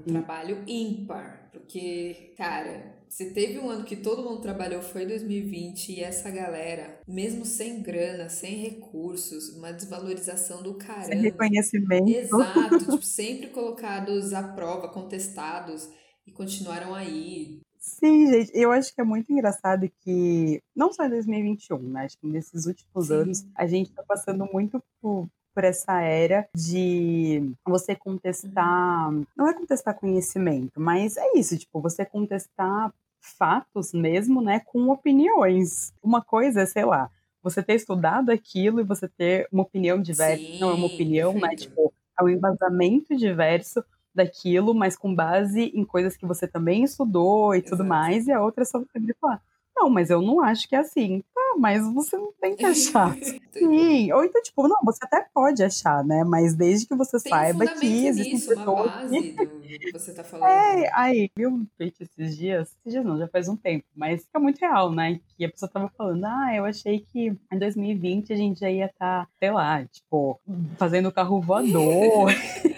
um 0.00 0.02
trabalho 0.02 0.62
ímpar, 0.66 1.48
porque, 1.52 2.32
cara, 2.36 3.00
se 3.08 3.32
teve 3.32 3.58
um 3.58 3.68
ano 3.68 3.84
que 3.84 3.96
todo 3.96 4.22
mundo 4.22 4.40
trabalhou 4.40 4.80
foi 4.80 5.04
2020 5.04 5.92
e 5.92 6.00
essa 6.00 6.30
galera, 6.30 7.00
mesmo 7.06 7.44
sem 7.44 7.82
grana, 7.82 8.28
sem 8.28 8.56
recursos, 8.56 9.50
uma 9.56 9.72
desvalorização 9.72 10.62
do 10.62 10.74
caramba. 10.74 11.06
Sem 11.06 11.20
reconhecimento. 11.20 12.08
Exato, 12.08 12.78
tipo, 12.78 13.02
sempre 13.02 13.48
colocados 13.48 14.32
à 14.32 14.42
prova, 14.42 14.88
contestados 14.88 15.88
e 16.26 16.32
continuaram 16.32 16.94
aí. 16.94 17.60
Sim, 17.78 18.26
gente, 18.30 18.52
eu 18.54 18.70
acho 18.70 18.94
que 18.94 19.00
é 19.00 19.04
muito 19.04 19.32
engraçado 19.32 19.90
que, 20.00 20.62
não 20.76 20.92
só 20.92 21.04
em 21.04 21.10
2021, 21.10 21.78
né? 21.78 22.04
Acho 22.04 22.18
que 22.18 22.26
nesses 22.26 22.66
últimos 22.66 23.06
Sim. 23.06 23.14
anos, 23.14 23.46
a 23.56 23.66
gente 23.66 23.90
tá 23.92 24.02
passando 24.06 24.46
muito 24.52 24.82
por, 25.00 25.28
por 25.60 25.64
essa 25.64 26.00
era 26.00 26.48
de 26.56 27.52
você 27.66 27.94
contestar, 27.94 29.10
não 29.36 29.46
é 29.46 29.52
contestar 29.52 29.94
conhecimento, 29.94 30.80
mas 30.80 31.18
é 31.18 31.32
isso, 31.36 31.58
tipo, 31.58 31.82
você 31.82 32.02
contestar 32.02 32.90
fatos 33.20 33.92
mesmo, 33.92 34.40
né, 34.40 34.60
com 34.64 34.88
opiniões. 34.88 35.92
Uma 36.02 36.22
coisa 36.22 36.62
é, 36.62 36.66
sei 36.66 36.86
lá, 36.86 37.10
você 37.42 37.62
ter 37.62 37.74
estudado 37.74 38.30
aquilo 38.30 38.80
e 38.80 38.84
você 38.84 39.06
ter 39.06 39.46
uma 39.52 39.62
opinião 39.62 40.00
diversa, 40.00 40.42
Sim, 40.42 40.58
não 40.60 40.70
é 40.70 40.72
uma 40.72 40.86
opinião, 40.86 41.34
né, 41.34 41.40
perfeito. 41.40 41.62
né, 41.64 41.68
tipo, 41.68 41.92
é 42.18 42.24
um 42.24 42.28
embasamento 42.30 43.14
diverso 43.14 43.84
daquilo, 44.14 44.74
mas 44.74 44.96
com 44.96 45.14
base 45.14 45.64
em 45.74 45.84
coisas 45.84 46.16
que 46.16 46.24
você 46.24 46.48
também 46.48 46.84
estudou 46.84 47.54
e 47.54 47.58
Exato. 47.58 47.76
tudo 47.76 47.84
mais, 47.86 48.26
e 48.26 48.32
a 48.32 48.42
outra 48.42 48.62
é 48.62 48.64
só 48.66 48.78
você 48.78 49.14
falar, 49.20 49.42
não, 49.80 49.88
mas 49.88 50.10
eu 50.10 50.20
não 50.20 50.40
acho 50.40 50.68
que 50.68 50.76
é 50.76 50.80
assim. 50.80 51.22
Tá, 51.34 51.54
mas 51.58 51.82
você 51.94 52.16
não 52.16 52.32
tem 52.38 52.54
que 52.54 52.66
achar. 52.66 53.16
Sim. 53.50 54.12
Ou 54.12 54.24
então, 54.24 54.42
tipo, 54.42 54.68
não, 54.68 54.76
você 54.84 54.98
até 55.02 55.26
pode 55.34 55.62
achar, 55.62 56.04
né? 56.04 56.22
Mas 56.22 56.54
desde 56.54 56.86
que 56.86 56.94
você 56.94 57.18
tem 57.18 57.30
saiba 57.30 57.66
que 57.66 58.06
existem 58.06 58.34
nisso, 58.34 58.48
pessoas... 58.48 58.66
uma 58.68 58.86
base 58.88 59.32
do 59.32 59.46
que 59.60 59.92
você 59.92 60.12
tá 60.12 60.22
falando. 60.22 60.48
É, 60.48 60.90
aí, 60.94 61.30
viu 61.34 61.50
um 61.50 61.66
tweet 61.76 62.02
esses 62.02 62.36
dias? 62.36 62.68
Esses 62.68 62.92
dias 62.92 63.04
não, 63.04 63.18
já 63.18 63.26
faz 63.26 63.48
um 63.48 63.56
tempo, 63.56 63.84
mas 63.96 64.24
fica 64.24 64.38
muito 64.38 64.58
real, 64.60 64.92
né? 64.92 65.18
Que 65.36 65.44
a 65.46 65.50
pessoa 65.50 65.70
tava 65.70 65.90
falando, 65.96 66.24
ah, 66.24 66.54
eu 66.54 66.64
achei 66.64 67.00
que 67.00 67.32
em 67.52 67.58
2020 67.58 68.32
a 68.32 68.36
gente 68.36 68.60
já 68.60 68.70
ia 68.70 68.86
estar, 68.86 69.24
tá, 69.24 69.28
sei 69.38 69.50
lá, 69.50 69.84
tipo, 69.86 70.38
fazendo 70.76 71.10
carro 71.10 71.40
voador. 71.40 72.30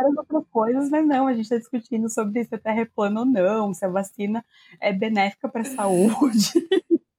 várias 0.00 0.16
outras 0.16 0.44
coisas, 0.50 0.90
mas 0.90 1.06
não, 1.06 1.26
a 1.26 1.32
gente 1.32 1.44
está 1.44 1.58
discutindo 1.58 2.08
sobre 2.08 2.44
se 2.44 2.54
a 2.54 2.58
Terra 2.58 2.80
é 2.80 2.84
plana 2.84 3.20
ou 3.20 3.26
não, 3.26 3.74
se 3.74 3.84
a 3.84 3.88
vacina 3.88 4.44
é 4.80 4.92
benéfica 4.92 5.48
para 5.48 5.62
a 5.62 5.64
saúde. 5.64 6.52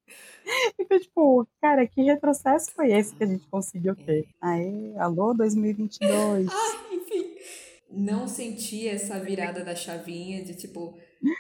Então, 0.78 1.00
tipo, 1.00 1.48
cara, 1.62 1.88
que 1.88 2.02
retrocesso 2.02 2.72
foi 2.74 2.92
esse 2.92 3.16
que 3.16 3.24
a 3.24 3.28
gente 3.28 3.48
conseguiu 3.48 3.96
ter? 3.96 4.28
Aí, 4.42 4.94
alô, 4.98 5.34
2022. 5.34 6.50
Ah, 6.52 6.94
enfim. 6.94 7.36
Não 7.90 8.28
senti 8.28 8.86
essa 8.88 9.18
virada 9.20 9.64
da 9.64 9.76
chavinha 9.76 10.44
de 10.44 10.56
tipo, 10.56 10.98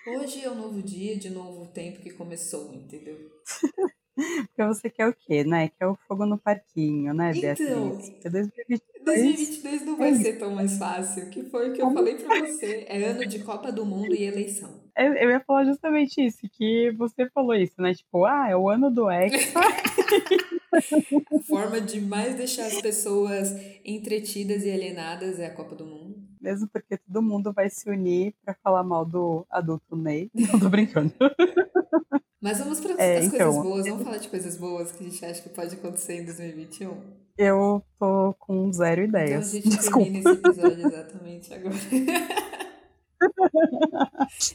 hoje 0.07 0.45
é 0.45 0.51
um 0.51 0.55
novo 0.55 0.81
dia, 0.81 1.17
de 1.17 1.29
novo 1.29 1.65
tempo 1.65 1.99
que 1.99 2.11
começou, 2.11 2.73
entendeu? 2.73 3.17
Porque 4.15 4.63
você 4.65 4.89
quer 4.89 5.07
o 5.07 5.13
quê, 5.13 5.43
né? 5.43 5.69
Quer 5.69 5.87
o 5.87 5.97
fogo 6.07 6.25
no 6.25 6.37
parquinho, 6.37 7.13
né, 7.13 7.31
então, 7.31 7.41
Beatriz? 7.41 8.09
2022, 8.23 8.81
2022 9.05 9.85
não 9.85 9.97
vai 9.97 10.13
ser 10.15 10.33
tão 10.33 10.53
mais 10.53 10.77
fácil. 10.77 11.29
Que 11.29 11.43
foi 11.43 11.69
o 11.69 11.73
que 11.73 11.81
eu 11.81 11.91
falei 11.91 12.15
pra 12.15 12.39
você. 12.39 12.85
É 12.87 13.03
ano 13.03 13.25
de 13.25 13.39
Copa 13.39 13.71
do 13.71 13.85
Mundo 13.85 14.13
e 14.13 14.23
eleição. 14.23 14.81
Eu 14.97 15.29
ia 15.29 15.39
falar 15.39 15.63
justamente 15.63 16.23
isso, 16.23 16.41
que 16.51 16.91
você 16.91 17.29
falou 17.29 17.55
isso, 17.55 17.81
né? 17.81 17.93
Tipo, 17.93 18.25
ah, 18.25 18.49
é 18.49 18.55
o 18.55 18.69
ano 18.69 18.91
do 18.91 19.09
Hexa. 19.09 19.59
a 20.73 21.43
forma 21.43 21.79
de 21.79 22.01
mais 22.01 22.35
deixar 22.35 22.65
as 22.65 22.81
pessoas 22.81 23.55
entretidas 23.85 24.63
e 24.63 24.71
alienadas 24.71 25.39
é 25.39 25.45
a 25.45 25.53
Copa 25.53 25.75
do 25.75 25.85
Mundo. 25.85 26.15
Mesmo 26.39 26.67
porque 26.67 26.97
todo 26.97 27.21
mundo 27.21 27.53
vai 27.53 27.69
se 27.69 27.89
unir 27.89 28.33
para 28.43 28.55
falar 28.63 28.83
mal 28.83 29.05
do 29.05 29.45
adulto 29.49 29.95
Ney. 29.95 30.29
Não 30.35 30.59
tô 30.59 30.69
brincando. 30.69 31.13
Mas 32.41 32.57
vamos 32.57 32.79
para 32.79 32.95
é, 33.01 33.19
as 33.19 33.25
então, 33.25 33.37
coisas 33.37 33.63
boas. 33.63 33.85
Vamos 33.85 34.03
falar 34.03 34.17
de 34.17 34.27
coisas 34.27 34.57
boas 34.57 34.91
que 34.91 35.03
a 35.03 35.07
gente 35.07 35.23
acha 35.23 35.41
que 35.43 35.49
pode 35.49 35.75
acontecer 35.75 36.21
em 36.21 36.25
2021? 36.25 36.97
Eu 37.37 37.83
tô 37.99 38.33
com 38.39 38.73
zero 38.73 39.03
ideias. 39.03 39.53
Então 39.53 39.71
a 39.71 39.73
gente 39.73 39.77
Desculpa. 39.77 40.03
termina 40.03 40.31
esse 40.31 40.39
episódio 40.39 40.87
exatamente 40.87 41.53
agora. 41.53 41.75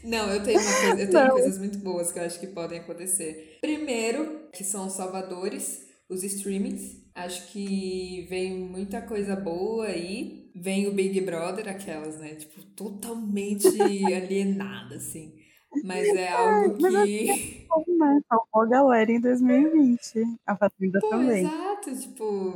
Não, 0.03 0.29
eu 0.33 0.43
tenho, 0.43 0.59
coisa, 0.59 1.01
eu 1.01 1.11
tenho 1.11 1.31
coisas 1.31 1.59
muito 1.59 1.79
boas 1.79 2.11
que 2.11 2.19
eu 2.19 2.25
acho 2.25 2.41
que 2.41 2.49
podem 2.49 2.81
acontecer. 2.81 3.59
Primeiro, 3.61 4.49
que 4.53 4.65
são 4.65 4.87
os 4.87 4.95
salvadores, 4.95 5.87
os 6.09 6.25
streamings. 6.25 7.07
Acho 7.15 7.47
que 7.53 8.27
vem 8.29 8.59
muita 8.59 9.01
coisa 9.01 9.37
boa 9.37 9.87
aí. 9.87 10.51
Vem 10.55 10.89
o 10.89 10.93
Big 10.93 11.21
Brother, 11.21 11.69
aquelas, 11.69 12.19
né? 12.19 12.35
Tipo, 12.35 12.63
totalmente 12.75 13.69
alienada, 14.13 14.97
assim. 14.97 15.35
Mas 15.85 16.09
é 16.09 16.29
algo 16.29 16.77
que. 16.77 16.91
Né? 16.91 18.21
Salvou 18.29 18.63
a 18.63 18.67
galera 18.67 19.11
em 19.11 19.21
2020. 19.21 20.39
A 20.47 20.57
Fazenda 20.57 21.01
Pô, 21.01 21.11
também. 21.11 21.45
Exato, 21.45 21.95
tipo, 21.97 22.55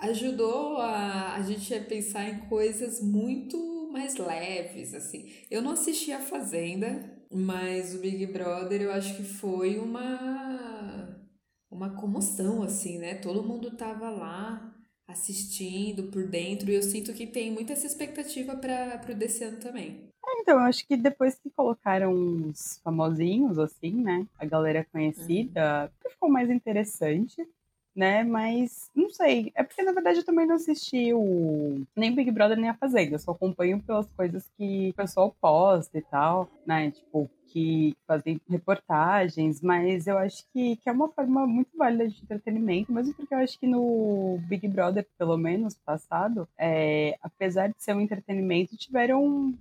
ajudou 0.00 0.78
a, 0.78 1.34
a 1.34 1.42
gente 1.42 1.74
a 1.74 1.82
pensar 1.82 2.28
em 2.28 2.40
coisas 2.48 3.02
muito 3.02 3.88
mais 3.92 4.16
leves, 4.16 4.94
assim. 4.94 5.30
Eu 5.50 5.62
não 5.62 5.72
assisti 5.72 6.12
a 6.12 6.20
Fazenda, 6.20 7.24
mas 7.32 7.94
o 7.94 7.98
Big 7.98 8.26
Brother 8.26 8.82
eu 8.82 8.92
acho 8.92 9.16
que 9.16 9.24
foi 9.24 9.78
uma 9.78 11.24
uma 11.70 11.90
comoção 11.90 12.62
assim, 12.62 12.98
né? 12.98 13.16
Todo 13.16 13.42
mundo 13.42 13.76
tava 13.76 14.08
lá 14.08 14.72
assistindo 15.06 16.04
por 16.04 16.28
dentro 16.28 16.70
e 16.70 16.74
eu 16.74 16.82
sinto 16.82 17.12
que 17.12 17.26
tem 17.26 17.50
muita 17.50 17.72
essa 17.72 17.86
expectativa 17.86 18.56
para 18.56 18.98
pro 18.98 19.14
desse 19.14 19.44
ano 19.44 19.58
também. 19.58 20.08
Então, 20.40 20.58
eu 20.58 20.64
acho 20.64 20.86
que 20.86 20.96
depois 20.96 21.34
que 21.36 21.50
colocaram 21.50 22.12
os 22.48 22.80
famosinhos, 22.84 23.58
assim, 23.58 23.92
né? 23.92 24.26
A 24.38 24.44
galera 24.44 24.86
conhecida, 24.92 25.90
uhum. 26.04 26.10
ficou 26.10 26.28
mais 26.28 26.50
interessante, 26.50 27.46
né? 27.94 28.24
Mas 28.24 28.90
não 28.94 29.08
sei. 29.10 29.52
É 29.54 29.62
porque, 29.62 29.82
na 29.82 29.92
verdade, 29.92 30.18
eu 30.18 30.24
também 30.24 30.46
não 30.46 30.56
assisti 30.56 31.12
o. 31.14 31.82
Nem 31.96 32.14
Big 32.14 32.30
Brother 32.30 32.58
nem 32.58 32.70
a 32.70 32.74
Fazenda. 32.74 33.14
Eu 33.14 33.18
só 33.18 33.30
acompanho 33.30 33.82
pelas 33.82 34.10
coisas 34.12 34.50
que 34.56 34.90
o 34.90 34.94
pessoal 34.94 35.34
posta 35.40 35.96
e 35.98 36.02
tal, 36.02 36.48
né? 36.66 36.90
Tipo, 36.90 37.30
que 37.54 37.96
fazem 38.04 38.40
reportagens, 38.50 39.60
mas 39.62 40.08
eu 40.08 40.18
acho 40.18 40.44
que, 40.52 40.74
que 40.76 40.88
é 40.88 40.92
uma 40.92 41.08
forma 41.08 41.46
muito 41.46 41.70
válida 41.76 42.08
de 42.08 42.20
entretenimento, 42.20 42.92
mesmo 42.92 43.14
porque 43.14 43.32
eu 43.32 43.38
acho 43.38 43.56
que 43.60 43.66
no 43.66 44.40
Big 44.48 44.66
Brother, 44.66 45.06
pelo 45.16 45.36
menos, 45.36 45.76
passado, 45.76 46.48
é, 46.58 47.16
apesar 47.22 47.68
de 47.68 47.76
ser 47.78 47.94
um 47.94 48.00
entretenimento, 48.00 48.76
tiveram 48.76 49.54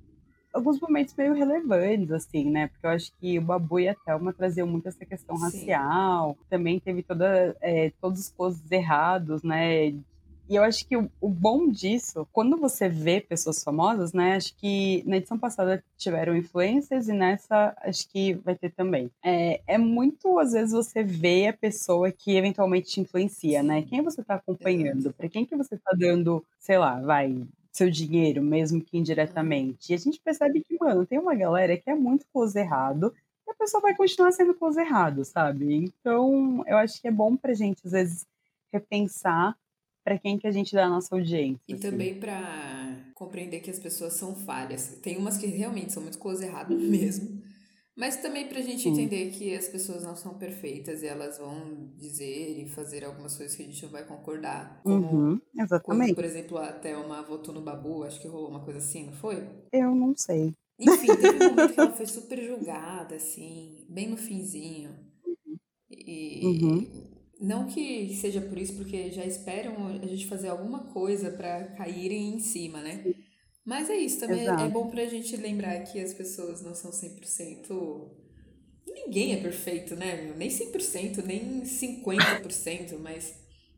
alguns 0.53 0.79
momentos 0.79 1.15
meio 1.15 1.33
relevantes, 1.33 2.11
assim, 2.11 2.49
né? 2.49 2.67
Porque 2.67 2.85
eu 2.85 2.91
acho 2.91 3.11
que 3.19 3.39
o 3.39 3.41
Babu 3.41 3.79
e 3.79 3.89
a 3.89 3.95
Thelma 3.95 4.31
traziam 4.31 4.67
muito 4.67 4.87
essa 4.87 5.05
questão 5.05 5.35
Sim. 5.35 5.43
racial. 5.43 6.37
Também 6.49 6.79
teve 6.79 7.01
toda, 7.01 7.55
é, 7.59 7.91
todos 7.99 8.19
os 8.19 8.29
poses 8.29 8.71
errados, 8.71 9.41
né? 9.41 9.93
E 10.49 10.55
eu 10.55 10.63
acho 10.63 10.85
que 10.85 10.95
o, 10.95 11.09
o, 11.21 11.29
bom 11.29 11.69
disso, 11.69 12.27
quando 12.31 12.57
você 12.57 12.89
vê 12.89 13.21
pessoas 13.21 13.63
famosas, 13.63 14.11
né? 14.13 14.35
Acho 14.35 14.55
que 14.57 15.01
na 15.07 15.17
edição 15.17 15.39
passada 15.39 15.83
tiveram 15.97 16.35
influências 16.35 17.07
e 17.07 17.13
nessa 17.13 17.73
acho 17.81 18.07
que 18.09 18.33
vai 18.35 18.53
ter 18.53 18.69
também. 18.71 19.09
É, 19.23 19.61
é 19.65 19.77
muito, 19.77 20.37
às 20.37 20.51
vezes, 20.51 20.73
você 20.73 21.01
vê 21.01 21.47
a 21.47 21.53
pessoa 21.53 22.11
que 22.11 22.35
eventualmente 22.35 22.89
te 22.89 23.01
influencia, 23.01 23.63
né? 23.63 23.81
Quem 23.83 24.01
você 24.01 24.21
tá 24.21 24.35
acompanhando? 24.35 25.13
Para 25.13 25.29
quem 25.29 25.45
que 25.45 25.55
você 25.55 25.77
tá 25.77 25.95
dando, 25.97 26.45
sei 26.59 26.77
lá, 26.77 26.99
vai, 26.99 27.41
seu 27.73 27.89
dinheiro, 27.89 28.41
mesmo 28.41 28.81
que 28.81 28.97
indiretamente. 28.97 29.91
E 29.91 29.95
a 29.95 29.97
gente 29.97 30.21
percebe 30.21 30.61
que, 30.61 30.77
mano, 30.79 31.05
tem 31.05 31.17
uma 31.17 31.33
galera 31.33 31.75
que 31.75 31.89
é 31.89 31.95
muito 31.95 32.25
close 32.31 32.57
errado 32.57 33.13
e 33.47 33.51
a 33.51 33.55
pessoa 33.55 33.81
vai 33.81 33.95
continuar 33.95 34.31
sendo 34.31 34.53
close 34.53 34.79
errado, 34.79 35.25
sabe? 35.25 35.73
Então, 35.75 36.63
eu 36.67 36.77
acho 36.77 37.01
que 37.01 37.07
é 37.07 37.11
bom 37.11 37.35
pra 37.35 37.53
gente, 37.53 37.81
às 37.83 37.91
vezes, 37.91 38.27
repensar 38.71 39.57
para 40.03 40.19
quem 40.19 40.37
que 40.37 40.45
a 40.45 40.51
gente 40.51 40.75
dá 40.75 40.85
a 40.85 40.89
nossa 40.89 41.15
audiência. 41.15 41.59
E 41.67 41.73
assim. 41.73 41.81
também 41.81 42.19
para 42.19 43.11
compreender 43.15 43.61
que 43.61 43.71
as 43.71 43.79
pessoas 43.79 44.13
são 44.13 44.35
falhas. 44.35 44.99
Tem 45.01 45.17
umas 45.17 45.37
que 45.37 45.47
realmente 45.47 45.91
são 45.91 46.03
muito 46.03 46.19
close 46.19 46.45
errado 46.45 46.77
mesmo. 46.77 47.41
Mas 47.95 48.17
também 48.17 48.47
para 48.47 48.59
a 48.59 48.63
gente 48.63 48.81
Sim. 48.81 48.89
entender 48.89 49.29
que 49.31 49.53
as 49.55 49.67
pessoas 49.67 50.03
não 50.03 50.15
são 50.15 50.33
perfeitas 50.33 51.03
e 51.03 51.07
elas 51.07 51.37
vão 51.37 51.91
dizer 51.95 52.59
e 52.59 52.67
fazer 52.67 53.05
algumas 53.05 53.37
coisas 53.37 53.55
que 53.55 53.61
a 53.61 53.65
gente 53.65 53.83
não 53.83 53.91
vai 53.91 54.03
concordar. 54.03 54.81
Como 54.83 55.05
uhum, 55.05 55.41
exatamente. 55.55 56.13
Quando, 56.13 56.15
por 56.15 56.25
exemplo, 56.25 56.57
a 56.57 56.71
Thelma 56.71 57.21
votou 57.21 57.53
no 57.53 57.61
Babu, 57.61 58.03
acho 58.03 58.19
que 58.19 58.27
rolou 58.27 58.49
uma 58.49 58.61
coisa 58.61 58.79
assim, 58.79 59.05
não 59.05 59.13
foi? 59.13 59.47
Eu 59.71 59.93
não 59.93 60.15
sei. 60.17 60.53
Enfim, 60.79 61.15
teve 61.15 61.45
um 61.45 61.49
momento 61.49 61.73
que 61.73 61.79
ela 61.79 61.93
foi 61.93 62.07
super 62.07 62.41
julgada, 62.41 63.15
assim, 63.15 63.85
bem 63.87 64.09
no 64.09 64.17
finzinho. 64.17 64.95
E 65.89 66.41
uhum. 66.43 66.87
Não 67.43 67.67
que 67.67 68.15
seja 68.15 68.39
por 68.39 68.57
isso, 68.57 68.73
porque 68.75 69.11
já 69.11 69.25
esperam 69.25 69.87
a 69.87 70.07
gente 70.07 70.27
fazer 70.27 70.47
alguma 70.47 70.85
coisa 70.85 71.29
para 71.29 71.65
caírem 71.75 72.35
em 72.35 72.39
cima, 72.39 72.81
né? 72.81 73.03
Mas 73.65 73.89
é 73.89 73.95
isso, 73.95 74.19
também 74.19 74.41
Exato. 74.41 74.63
é 74.63 74.69
bom 74.69 74.89
pra 74.89 75.05
gente 75.05 75.35
lembrar 75.37 75.79
que 75.83 75.99
as 75.99 76.13
pessoas 76.13 76.61
não 76.61 76.75
são 76.75 76.91
100%. 76.91 78.09
Ninguém 78.85 79.33
é 79.33 79.37
perfeito, 79.37 79.95
né? 79.95 80.33
Nem 80.37 80.49
100%, 80.49 81.23
nem 81.23 81.61
50%, 81.61 82.99
mas 82.99 83.33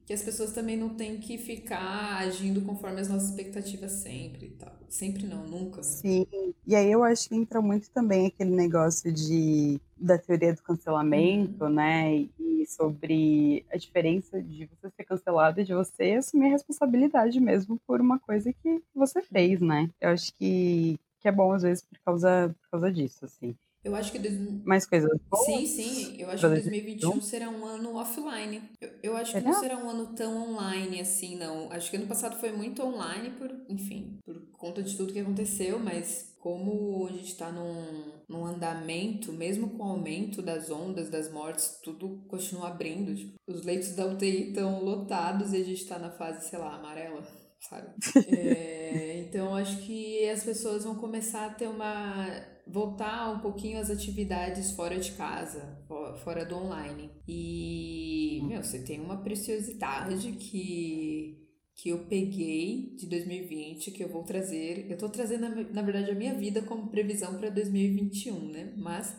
que 0.05 0.13
as 0.13 0.21
pessoas 0.21 0.51
também 0.51 0.77
não 0.77 0.89
têm 0.89 1.17
que 1.17 1.37
ficar 1.37 2.17
agindo 2.19 2.61
conforme 2.61 3.01
as 3.01 3.07
nossas 3.07 3.29
expectativas 3.29 3.91
sempre 3.91 4.45
e 4.45 4.49
tal. 4.51 4.71
Sempre 4.87 5.25
não, 5.25 5.43
nunca. 5.47 5.81
Sim. 5.81 6.27
E 6.65 6.75
aí 6.75 6.91
eu 6.91 7.03
acho 7.03 7.27
que 7.27 7.35
entra 7.35 7.59
muito 7.59 7.89
também 7.89 8.27
aquele 8.27 8.51
negócio 8.51 9.11
de 9.11 9.81
da 9.97 10.17
teoria 10.17 10.53
do 10.53 10.61
cancelamento, 10.61 11.63
uhum. 11.63 11.69
né? 11.71 12.27
E 12.39 12.65
sobre 12.67 13.65
a 13.71 13.77
diferença 13.77 14.41
de 14.41 14.67
você 14.67 14.89
ser 14.89 15.03
cancelado 15.05 15.59
e 15.59 15.63
de 15.63 15.73
você 15.73 16.11
assumir 16.11 16.47
a 16.47 16.51
responsabilidade 16.51 17.39
mesmo 17.39 17.79
por 17.87 17.99
uma 17.99 18.19
coisa 18.19 18.53
que 18.53 18.83
você 18.93 19.21
fez, 19.21 19.59
né? 19.59 19.89
Eu 19.99 20.09
acho 20.09 20.33
que, 20.35 20.99
que 21.19 21.27
é 21.27 21.31
bom 21.31 21.51
às 21.51 21.63
vezes 21.63 21.83
por 21.83 21.99
causa, 22.05 22.55
por 22.61 22.69
causa 22.71 22.91
disso, 22.91 23.25
assim. 23.25 23.55
Eu 23.85 23.95
acho 23.95 24.11
que. 24.11 24.17
Dois... 24.17 24.33
Mais 24.65 24.83
coisas 24.87 25.11
boas? 25.29 25.45
Sim, 25.45 25.65
sim. 25.67 26.15
Eu 26.17 26.27
acho 26.31 26.41
que 26.41 26.53
2021 26.53 27.21
será 27.21 27.49
um 27.51 27.63
ano 27.63 27.95
offline. 27.95 28.63
Eu, 28.81 28.89
eu 29.03 29.15
acho 29.15 29.33
que 29.33 29.41
não 29.41 29.53
será 29.53 29.77
um 29.77 29.87
ano 29.87 30.07
tão 30.15 30.53
online 30.53 30.99
assim, 30.99 31.37
não. 31.37 31.71
Acho 31.71 31.91
que 31.91 31.97
ano 31.97 32.07
passado 32.07 32.35
foi 32.39 32.51
muito 32.51 32.81
online, 32.81 33.29
por, 33.37 33.55
enfim, 33.69 34.17
por 34.25 34.41
conta 34.53 34.81
de 34.81 34.97
tudo 34.97 35.13
que 35.13 35.19
aconteceu, 35.19 35.77
mas 35.77 36.33
como 36.39 37.05
a 37.07 37.11
gente 37.11 37.31
está 37.31 37.51
num, 37.51 38.11
num 38.27 38.43
andamento, 38.43 39.31
mesmo 39.31 39.69
com 39.69 39.83
o 39.83 39.89
aumento 39.91 40.41
das 40.41 40.71
ondas, 40.71 41.07
das 41.07 41.31
mortes, 41.31 41.79
tudo 41.83 42.23
continua 42.27 42.69
abrindo. 42.69 43.13
Tipo, 43.15 43.35
os 43.47 43.61
leitos 43.63 43.93
da 43.93 44.07
UTI 44.07 44.49
estão 44.49 44.83
lotados 44.83 45.53
e 45.53 45.57
a 45.57 45.63
gente 45.63 45.83
está 45.83 45.99
na 45.99 46.09
fase, 46.09 46.49
sei 46.49 46.57
lá, 46.57 46.75
amarela 46.75 47.23
sabe? 47.59 47.87
É, 48.35 49.19
então 49.19 49.55
acho 49.55 49.77
que 49.77 50.27
as 50.29 50.43
pessoas 50.43 50.83
vão 50.83 50.95
começar 50.95 51.47
a 51.47 51.49
ter 51.49 51.67
uma 51.67 52.54
voltar 52.67 53.31
um 53.31 53.39
pouquinho 53.39 53.79
às 53.79 53.89
atividades 53.89 54.71
fora 54.71 54.97
de 54.97 55.11
casa, 55.11 55.79
fora 56.23 56.45
do 56.45 56.55
online. 56.55 57.11
E, 57.27 58.41
meu, 58.43 58.63
você 58.63 58.83
tem 58.83 58.99
uma 58.99 59.17
preciosidade 59.17 60.31
que 60.33 61.45
que 61.75 61.89
eu 61.89 62.05
peguei 62.05 62.95
de 62.95 63.05
2020, 63.07 63.91
que 63.91 64.01
eu 64.01 64.07
vou 64.07 64.23
trazer. 64.23 64.89
Eu 64.89 64.97
tô 64.97 65.09
trazendo, 65.09 65.73
na 65.73 65.81
verdade, 65.81 66.09
a 66.09 66.15
minha 66.15 66.33
vida 66.33 66.61
como 66.61 66.87
previsão 66.87 67.37
para 67.37 67.49
2021, 67.49 68.49
né? 68.49 68.73
Mas 68.77 69.15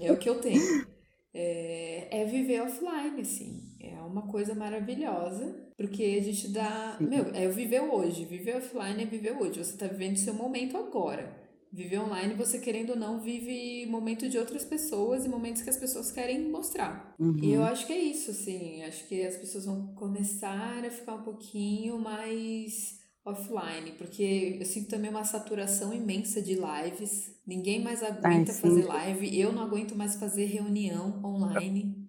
é 0.00 0.10
o 0.10 0.16
que 0.16 0.28
eu 0.28 0.40
tenho. 0.40 0.86
É, 1.34 2.22
é, 2.22 2.24
viver 2.24 2.62
offline, 2.62 3.20
assim. 3.20 3.76
É 3.78 4.00
uma 4.00 4.22
coisa 4.22 4.54
maravilhosa, 4.54 5.54
porque 5.76 6.02
a 6.18 6.22
gente 6.22 6.48
dá. 6.48 6.96
Meu, 6.98 7.26
é 7.34 7.46
viver 7.48 7.82
hoje. 7.82 8.24
Viver 8.24 8.56
offline 8.56 9.02
é 9.02 9.06
viver 9.06 9.32
hoje. 9.32 9.62
Você 9.62 9.76
tá 9.76 9.86
vivendo 9.86 10.16
seu 10.16 10.32
momento 10.32 10.78
agora. 10.78 11.35
Viver 11.76 12.00
online, 12.00 12.32
você 12.32 12.58
querendo 12.58 12.90
ou 12.90 12.96
não, 12.96 13.20
vive 13.20 13.84
momento 13.84 14.30
de 14.30 14.38
outras 14.38 14.64
pessoas 14.64 15.26
e 15.26 15.28
momentos 15.28 15.60
que 15.60 15.68
as 15.68 15.76
pessoas 15.76 16.10
querem 16.10 16.48
mostrar. 16.48 17.14
Uhum. 17.18 17.36
E 17.42 17.52
eu 17.52 17.62
acho 17.62 17.86
que 17.86 17.92
é 17.92 17.98
isso, 17.98 18.30
assim. 18.30 18.82
Acho 18.82 19.06
que 19.06 19.22
as 19.22 19.36
pessoas 19.36 19.66
vão 19.66 19.88
começar 19.88 20.82
a 20.82 20.90
ficar 20.90 21.16
um 21.16 21.22
pouquinho 21.22 21.98
mais 21.98 22.98
offline, 23.22 23.92
porque 23.98 24.56
eu 24.58 24.64
sinto 24.64 24.88
também 24.88 25.10
uma 25.10 25.24
saturação 25.24 25.92
imensa 25.92 26.40
de 26.40 26.54
lives. 26.54 27.36
Ninguém 27.46 27.84
mais 27.84 28.02
aguenta 28.02 28.52
Ai, 28.52 28.58
fazer 28.58 28.86
live. 28.86 29.38
Eu 29.38 29.52
não 29.52 29.62
aguento 29.62 29.94
mais 29.94 30.16
fazer 30.16 30.46
reunião 30.46 31.22
online. 31.22 32.08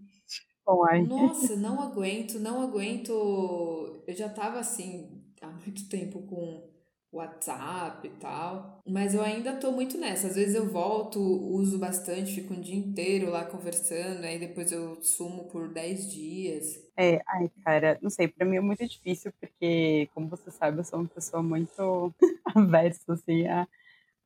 Online. 0.65 1.07
Nossa, 1.09 1.57
não 1.59 1.81
aguento, 1.81 2.39
não 2.39 2.61
aguento. 2.61 3.11
Eu 4.07 4.15
já 4.15 4.29
tava 4.29 4.59
assim 4.59 5.21
há 5.41 5.49
muito 5.49 5.89
tempo 5.89 6.21
com 6.21 6.69
WhatsApp 7.17 8.07
e 8.07 8.11
tal. 8.11 8.79
Mas 8.87 9.13
eu 9.13 9.21
ainda 9.21 9.57
tô 9.59 9.71
muito 9.71 9.97
nessa. 9.97 10.27
Às 10.27 10.35
vezes 10.35 10.55
eu 10.55 10.67
volto, 10.69 11.19
uso 11.19 11.77
bastante, 11.79 12.33
fico 12.33 12.53
um 12.53 12.61
dia 12.61 12.75
inteiro 12.77 13.29
lá 13.29 13.45
conversando, 13.45 14.23
aí 14.25 14.39
depois 14.39 14.71
eu 14.71 15.01
sumo 15.03 15.47
por 15.49 15.73
10 15.73 16.11
dias. 16.11 16.87
É, 16.99 17.21
ai, 17.27 17.49
cara, 17.63 17.99
não 18.01 18.09
sei, 18.09 18.27
pra 18.27 18.45
mim 18.45 18.55
é 18.57 18.61
muito 18.61 18.85
difícil, 18.87 19.31
porque, 19.39 20.09
como 20.13 20.27
você 20.29 20.49
sabe, 20.51 20.79
eu 20.79 20.83
sou 20.83 20.99
uma 20.99 21.09
pessoa 21.09 21.43
muito 21.43 22.13
aversa, 22.55 23.13
assim, 23.13 23.45
a, 23.47 23.67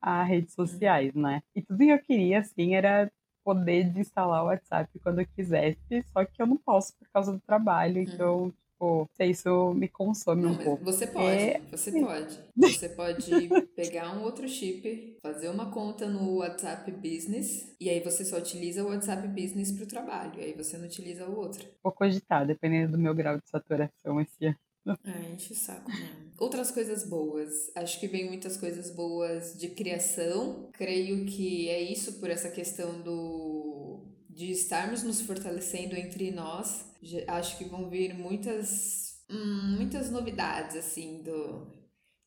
a 0.00 0.22
redes 0.24 0.54
sociais, 0.54 1.14
né? 1.14 1.42
E 1.54 1.62
tudo 1.62 1.78
que 1.78 1.90
eu 1.90 2.02
queria, 2.02 2.40
assim, 2.40 2.74
era 2.74 3.10
poder 3.44 3.84
desinstalar 3.90 4.44
o 4.44 4.46
WhatsApp 4.48 4.90
quando 5.00 5.20
eu 5.20 5.26
quisesse, 5.28 6.02
só 6.12 6.24
que 6.24 6.40
eu 6.42 6.46
não 6.46 6.56
posso 6.58 6.96
por 6.98 7.08
causa 7.10 7.32
do 7.32 7.40
trabalho, 7.40 7.96
uhum. 7.96 8.02
então 8.02 8.54
tipo, 8.82 9.08
isso 9.20 9.74
me 9.74 9.88
consome 9.88 10.42
não, 10.42 10.52
um 10.52 10.56
pouco. 10.56 10.84
Você 10.84 11.06
pode, 11.06 11.26
é... 11.26 11.60
você 11.70 11.92
pode. 11.92 12.40
Você 12.56 12.88
pode 12.88 13.30
pegar 13.76 14.16
um 14.16 14.22
outro 14.22 14.48
chip, 14.48 15.18
fazer 15.22 15.48
uma 15.48 15.70
conta 15.70 16.08
no 16.08 16.38
WhatsApp 16.38 16.90
Business, 16.90 17.74
e 17.80 17.88
aí 17.88 18.00
você 18.00 18.24
só 18.24 18.38
utiliza 18.38 18.82
o 18.82 18.88
WhatsApp 18.88 19.26
Business 19.28 19.70
para 19.70 19.84
o 19.84 19.86
trabalho, 19.86 20.40
e 20.40 20.44
aí 20.44 20.52
você 20.52 20.76
não 20.76 20.86
utiliza 20.86 21.26
o 21.26 21.36
outro. 21.36 21.64
Vou 21.82 21.92
cogitar, 21.92 22.46
dependendo 22.46 22.92
do 22.92 22.98
meu 22.98 23.14
grau 23.14 23.36
de 23.36 23.48
saturação 23.48 24.20
esse 24.20 24.46
ano. 24.46 24.98
Ah, 25.04 25.20
enche 25.32 25.52
o 25.52 25.56
saco 25.56 25.88
mesmo. 25.88 26.32
Outras 26.40 26.72
coisas 26.72 27.08
boas. 27.08 27.70
Acho 27.76 28.00
que 28.00 28.08
vem 28.08 28.26
muitas 28.26 28.56
coisas 28.56 28.90
boas 28.90 29.56
de 29.56 29.68
criação. 29.68 30.70
Creio 30.72 31.24
que 31.24 31.68
é 31.68 31.80
isso 31.80 32.14
por 32.14 32.28
essa 32.28 32.48
questão 32.48 33.00
do 33.00 34.00
de 34.28 34.50
estarmos 34.50 35.02
nos 35.02 35.20
fortalecendo 35.20 35.94
entre 35.94 36.32
nós. 36.32 36.91
Acho 37.26 37.58
que 37.58 37.64
vão 37.64 37.90
vir 37.90 38.14
muitas, 38.14 39.24
hum, 39.28 39.76
muitas 39.76 40.10
novidades, 40.10 40.76
assim, 40.76 41.22
do, 41.22 41.66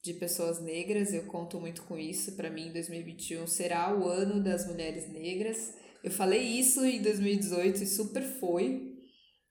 de 0.03 0.13
pessoas 0.13 0.61
negras. 0.61 1.13
Eu 1.13 1.23
conto 1.23 1.59
muito 1.59 1.83
com 1.83 1.97
isso. 1.97 2.35
Para 2.35 2.49
mim, 2.49 2.71
2021 2.71 3.47
será 3.47 3.97
o 3.97 4.07
ano 4.07 4.43
das 4.43 4.67
mulheres 4.67 5.11
negras. 5.11 5.73
Eu 6.03 6.11
falei 6.11 6.41
isso 6.41 6.83
em 6.85 7.01
2018 7.01 7.83
e 7.83 7.87
super 7.87 8.23
foi. 8.23 8.93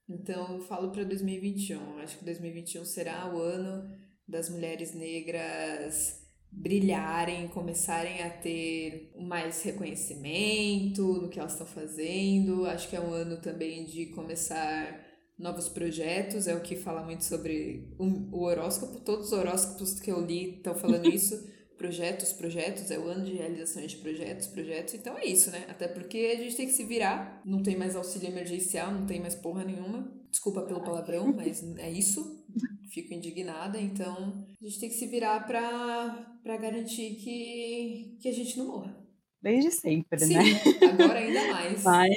Então, 0.08 0.56
eu 0.56 0.60
falo 0.60 0.90
para 0.92 1.04
2021. 1.04 1.98
Acho 1.98 2.18
que 2.18 2.24
2021 2.24 2.84
será 2.84 3.34
o 3.34 3.40
ano 3.40 3.90
das 4.28 4.50
mulheres 4.50 4.94
negras 4.94 6.22
brilharem, 6.52 7.48
começarem 7.48 8.22
a 8.22 8.30
ter 8.30 9.12
mais 9.18 9.62
reconhecimento 9.62 11.02
no 11.02 11.28
que 11.28 11.40
elas 11.40 11.52
estão 11.52 11.66
fazendo. 11.66 12.66
Acho 12.66 12.88
que 12.88 12.96
é 12.96 13.00
um 13.00 13.12
ano 13.12 13.40
também 13.40 13.84
de 13.84 14.06
começar 14.06 15.13
novos 15.38 15.68
projetos, 15.68 16.46
é 16.46 16.54
o 16.54 16.60
que 16.60 16.76
fala 16.76 17.02
muito 17.02 17.24
sobre 17.24 17.88
o, 17.98 18.42
horóscopo. 18.42 19.00
Todos 19.00 19.26
os 19.26 19.32
horóscopos 19.32 20.00
que 20.00 20.10
eu 20.10 20.24
li 20.24 20.56
estão 20.56 20.74
falando 20.74 21.08
isso. 21.12 21.52
projetos, 21.76 22.32
projetos, 22.32 22.90
é 22.90 22.98
o 22.98 23.08
ano 23.08 23.24
de 23.24 23.32
realizações 23.32 23.90
de 23.90 23.96
projetos, 23.98 24.46
projetos. 24.46 24.94
Então 24.94 25.18
é 25.18 25.26
isso, 25.26 25.50
né? 25.50 25.66
Até 25.68 25.88
porque 25.88 26.34
a 26.36 26.40
gente 26.40 26.56
tem 26.56 26.66
que 26.66 26.72
se 26.72 26.84
virar. 26.84 27.42
Não 27.44 27.62
tem 27.62 27.76
mais 27.76 27.96
auxílio 27.96 28.28
emergencial, 28.28 28.92
não 28.92 29.06
tem 29.06 29.20
mais 29.20 29.34
porra 29.34 29.64
nenhuma. 29.64 30.10
Desculpa 30.30 30.62
pelo 30.62 30.82
palavrão, 30.82 31.32
mas 31.32 31.62
é 31.78 31.90
isso. 31.90 32.44
Fico 32.90 33.12
indignada. 33.12 33.80
Então 33.80 34.46
a 34.60 34.64
gente 34.64 34.80
tem 34.80 34.88
que 34.88 34.94
se 34.94 35.06
virar 35.06 35.46
pra, 35.46 36.38
pra 36.42 36.56
garantir 36.56 37.16
que, 37.16 38.16
que 38.20 38.28
a 38.28 38.32
gente 38.32 38.56
não 38.56 38.66
morra. 38.66 39.04
Desde 39.42 39.70
sempre, 39.72 40.20
Sim, 40.20 40.34
né? 40.34 40.42
Agora 40.90 41.18
ainda 41.18 41.52
mais. 41.52 41.82
Mas... 41.82 42.16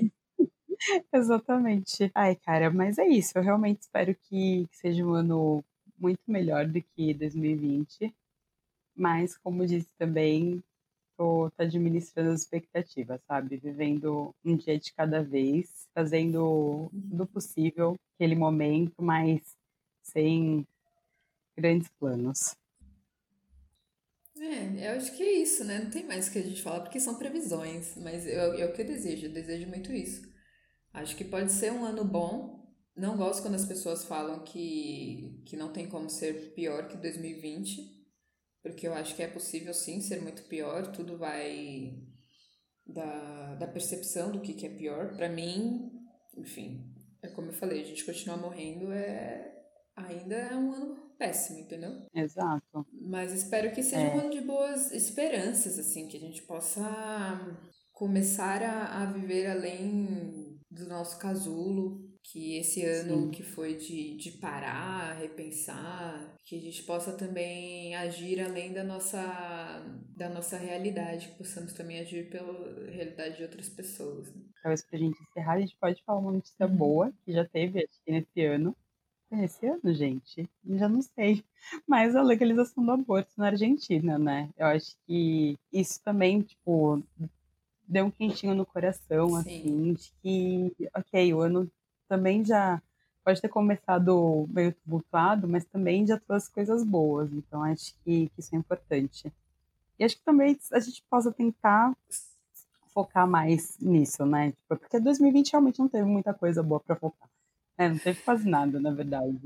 Exatamente. 1.13 2.11
Ai, 2.13 2.35
cara, 2.35 2.69
mas 2.71 2.97
é 2.97 3.07
isso. 3.07 3.37
Eu 3.37 3.43
realmente 3.43 3.81
espero 3.81 4.15
que 4.15 4.67
seja 4.71 5.03
um 5.05 5.13
ano 5.13 5.63
muito 5.97 6.19
melhor 6.27 6.67
do 6.67 6.81
que 6.81 7.13
2020, 7.13 8.13
mas, 8.95 9.37
como 9.37 9.65
disse 9.67 9.89
também, 9.97 10.63
tô, 11.17 11.51
tô 11.51 11.63
administrando 11.63 12.31
as 12.31 12.41
expectativas, 12.41 13.21
sabe? 13.27 13.57
Vivendo 13.57 14.33
um 14.45 14.55
dia 14.57 14.79
de 14.79 14.93
cada 14.93 15.23
vez, 15.23 15.87
fazendo 15.95 16.89
do 16.93 17.27
possível 17.27 17.95
aquele 18.15 18.35
momento, 18.35 18.95
mas 19.01 19.41
sem 20.03 20.65
grandes 21.57 21.89
planos. 21.99 22.55
É, 24.39 24.87
eu 24.93 24.97
acho 24.97 25.15
que 25.17 25.23
é 25.23 25.31
isso, 25.41 25.63
né? 25.63 25.79
Não 25.79 25.89
tem 25.89 26.05
mais 26.05 26.27
o 26.27 26.31
que 26.31 26.39
a 26.39 26.43
gente 26.43 26.61
falar, 26.61 26.81
porque 26.81 26.99
são 26.99 27.15
previsões, 27.15 27.95
mas 27.97 28.25
eu, 28.27 28.53
é 28.53 28.65
o 28.65 28.73
que 28.73 28.81
eu 28.81 28.85
desejo, 28.85 29.25
eu 29.25 29.31
desejo 29.33 29.67
muito 29.67 29.91
isso. 29.91 30.21
Acho 30.93 31.15
que 31.15 31.23
pode 31.23 31.51
ser 31.51 31.71
um 31.71 31.85
ano 31.85 32.03
bom. 32.03 32.57
Não 32.95 33.15
gosto 33.15 33.43
quando 33.43 33.55
as 33.55 33.65
pessoas 33.65 34.05
falam 34.05 34.39
que, 34.43 35.43
que 35.45 35.55
não 35.55 35.71
tem 35.71 35.87
como 35.87 36.09
ser 36.09 36.53
pior 36.53 36.87
que 36.87 36.97
2020, 36.97 37.95
porque 38.63 38.87
eu 38.87 38.93
acho 38.93 39.15
que 39.15 39.21
é 39.21 39.27
possível 39.27 39.73
sim 39.73 40.01
ser 40.01 40.21
muito 40.21 40.43
pior, 40.43 40.91
tudo 40.91 41.17
vai 41.17 41.93
da, 42.85 43.55
da 43.55 43.67
percepção 43.67 44.31
do 44.31 44.41
que, 44.41 44.53
que 44.53 44.65
é 44.65 44.69
pior. 44.69 45.15
Para 45.15 45.29
mim, 45.29 45.91
enfim, 46.35 46.91
é 47.21 47.27
como 47.27 47.49
eu 47.49 47.53
falei, 47.53 47.81
a 47.81 47.85
gente 47.85 48.05
continuar 48.05 48.37
morrendo 48.37 48.91
é 48.91 49.53
ainda 49.95 50.35
é 50.35 50.55
um 50.55 50.71
ano 50.73 50.95
péssimo, 51.17 51.59
entendeu? 51.59 52.05
Exato. 52.13 52.85
Mas 52.93 53.33
espero 53.33 53.73
que 53.73 53.81
seja 53.81 54.01
é. 54.01 54.15
um 54.15 54.19
ano 54.19 54.29
de 54.29 54.41
boas 54.41 54.91
esperanças, 54.91 55.79
assim, 55.79 56.07
que 56.07 56.17
a 56.17 56.19
gente 56.19 56.43
possa 56.43 57.59
começar 57.91 58.61
a, 58.61 59.01
a 59.01 59.05
viver 59.11 59.47
além 59.47 60.46
do 60.77 60.87
nosso 60.87 61.17
casulo, 61.19 62.07
que 62.23 62.57
esse 62.57 62.83
ano 62.83 63.25
Sim. 63.25 63.31
que 63.31 63.43
foi 63.43 63.75
de, 63.75 64.15
de 64.17 64.31
parar, 64.31 65.13
repensar, 65.13 66.35
que 66.43 66.57
a 66.57 66.61
gente 66.61 66.83
possa 66.83 67.13
também 67.13 67.95
agir 67.95 68.41
além 68.41 68.73
da 68.73 68.83
nossa, 68.83 69.83
da 70.15 70.29
nossa 70.29 70.57
realidade, 70.57 71.29
que 71.29 71.37
possamos 71.37 71.73
também 71.73 71.99
agir 71.99 72.29
pela 72.29 72.89
realidade 72.91 73.37
de 73.37 73.43
outras 73.43 73.69
pessoas. 73.69 74.27
Né? 74.33 74.41
Talvez 74.61 74.83
pra 74.83 74.99
gente 74.99 75.17
encerrar, 75.21 75.53
a 75.53 75.59
gente 75.61 75.77
pode 75.77 76.03
falar 76.03 76.19
uma 76.19 76.31
notícia 76.31 76.67
boa 76.67 77.13
que 77.23 77.31
já 77.31 77.45
teve 77.45 77.79
acho 77.79 77.99
que 78.05 78.11
nesse 78.11 78.41
ano, 78.41 78.75
esse 79.31 79.65
ano, 79.65 79.93
gente, 79.93 80.49
já 80.65 80.87
não 80.87 81.01
sei. 81.01 81.43
Mas 81.87 82.15
a 82.15 82.21
legalização 82.21 82.85
do 82.85 82.91
aborto 82.91 83.31
na 83.37 83.47
Argentina, 83.47 84.17
né? 84.17 84.49
Eu 84.57 84.67
acho 84.67 84.95
que 85.05 85.57
isso 85.71 86.01
também, 86.03 86.41
tipo, 86.41 87.01
deu 87.87 88.05
um 88.05 88.11
quentinho 88.11 88.53
no 88.53 88.65
coração, 88.65 89.29
Sim. 89.29 89.37
assim, 89.39 89.93
de 89.93 90.11
que, 90.21 90.89
ok, 90.95 91.33
o 91.33 91.41
ano 91.41 91.71
também 92.07 92.43
já 92.43 92.81
pode 93.23 93.41
ter 93.41 93.49
começado 93.49 94.47
meio 94.49 94.73
tumultuado, 94.73 95.47
mas 95.47 95.65
também 95.65 96.05
já 96.05 96.17
trouxe 96.19 96.51
coisas 96.51 96.83
boas. 96.83 97.31
Então, 97.31 97.63
acho 97.63 97.93
que, 98.03 98.29
que 98.29 98.39
isso 98.39 98.55
é 98.55 98.57
importante. 98.57 99.33
E 99.99 100.03
acho 100.03 100.17
que 100.17 100.23
também 100.23 100.57
a 100.71 100.79
gente 100.79 101.03
possa 101.09 101.31
tentar 101.31 101.95
focar 102.93 103.27
mais 103.27 103.77
nisso, 103.79 104.25
né? 104.25 104.51
Tipo, 104.51 104.77
porque 104.77 104.99
2020 104.99 105.51
realmente 105.51 105.79
não 105.79 105.87
teve 105.87 106.05
muita 106.05 106.33
coisa 106.33 106.63
boa 106.63 106.79
para 106.79 106.95
focar. 106.95 107.29
É, 107.77 107.89
não 107.89 107.97
teve 107.97 108.21
quase 108.21 108.47
nada, 108.49 108.79
na 108.79 108.91
verdade. 108.91 109.39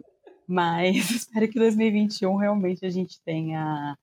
Mas 0.48 0.96
espero 1.12 1.48
que 1.48 1.60
2021 1.60 2.36
realmente 2.36 2.86
a 2.86 2.90
gente 2.90 3.20
tenha 3.22 3.98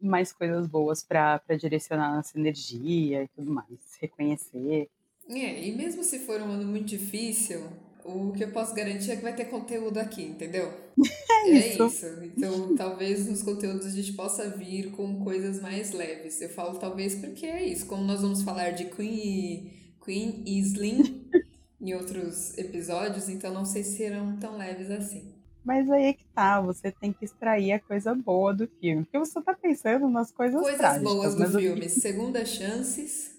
mais 0.00 0.32
coisas 0.32 0.66
boas 0.66 1.02
para 1.02 1.40
direcionar 1.58 2.14
nossa 2.14 2.38
energia 2.38 3.24
e 3.24 3.28
tudo 3.28 3.52
mais, 3.52 3.96
reconhecer. 4.00 4.88
É, 5.28 5.66
e 5.66 5.72
mesmo 5.72 6.04
se 6.04 6.20
for 6.20 6.40
um 6.40 6.50
ano 6.52 6.66
muito 6.66 6.86
difícil, 6.86 7.66
o 8.04 8.32
que 8.32 8.44
eu 8.44 8.52
posso 8.52 8.74
garantir 8.74 9.10
é 9.10 9.16
que 9.16 9.22
vai 9.22 9.34
ter 9.34 9.46
conteúdo 9.46 9.98
aqui, 9.98 10.22
entendeu? 10.22 10.72
É, 11.46 11.50
é 11.50 11.74
isso. 11.74 11.86
isso. 11.86 12.06
Então, 12.24 12.74
talvez 12.74 13.28
nos 13.28 13.40
conteúdos 13.40 13.86
a 13.86 13.90
gente 13.90 14.14
possa 14.14 14.50
vir 14.50 14.90
com 14.90 15.20
coisas 15.20 15.60
mais 15.60 15.92
leves. 15.92 16.40
Eu 16.40 16.48
falo 16.48 16.76
talvez 16.76 17.14
porque 17.14 17.46
é 17.46 17.64
isso. 17.64 17.86
Como 17.86 18.02
nós 18.02 18.20
vamos 18.20 18.42
falar 18.42 18.70
de 18.70 18.86
Queen, 18.86 19.70
Queen 20.04 20.42
Isling, 20.44 21.30
em 21.80 21.94
outros 21.94 22.58
episódios, 22.58 23.28
então 23.28 23.54
não 23.54 23.64
sei 23.64 23.84
se 23.84 23.98
serão 23.98 24.36
tão 24.38 24.58
leves 24.58 24.90
assim. 24.90 25.35
Mas 25.66 25.90
aí 25.90 26.04
é 26.04 26.12
que 26.12 26.24
tá, 26.26 26.60
você 26.60 26.92
tem 26.92 27.12
que 27.12 27.24
extrair 27.24 27.72
a 27.72 27.80
coisa 27.80 28.14
boa 28.14 28.54
do 28.54 28.68
filme. 28.68 29.02
Porque 29.02 29.18
você 29.18 29.42
tá 29.42 29.52
pensando 29.52 30.08
nas 30.08 30.30
coisas 30.30 30.60
Coisas 30.60 30.78
trágicas, 30.78 31.12
boas 31.12 31.34
do 31.34 31.58
filme. 31.58 31.80
Que... 31.80 31.88
Segunda 31.88 32.46
chances, 32.46 33.36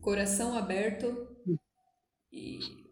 coração 0.00 0.56
aberto 0.56 1.26
e... 2.32 2.84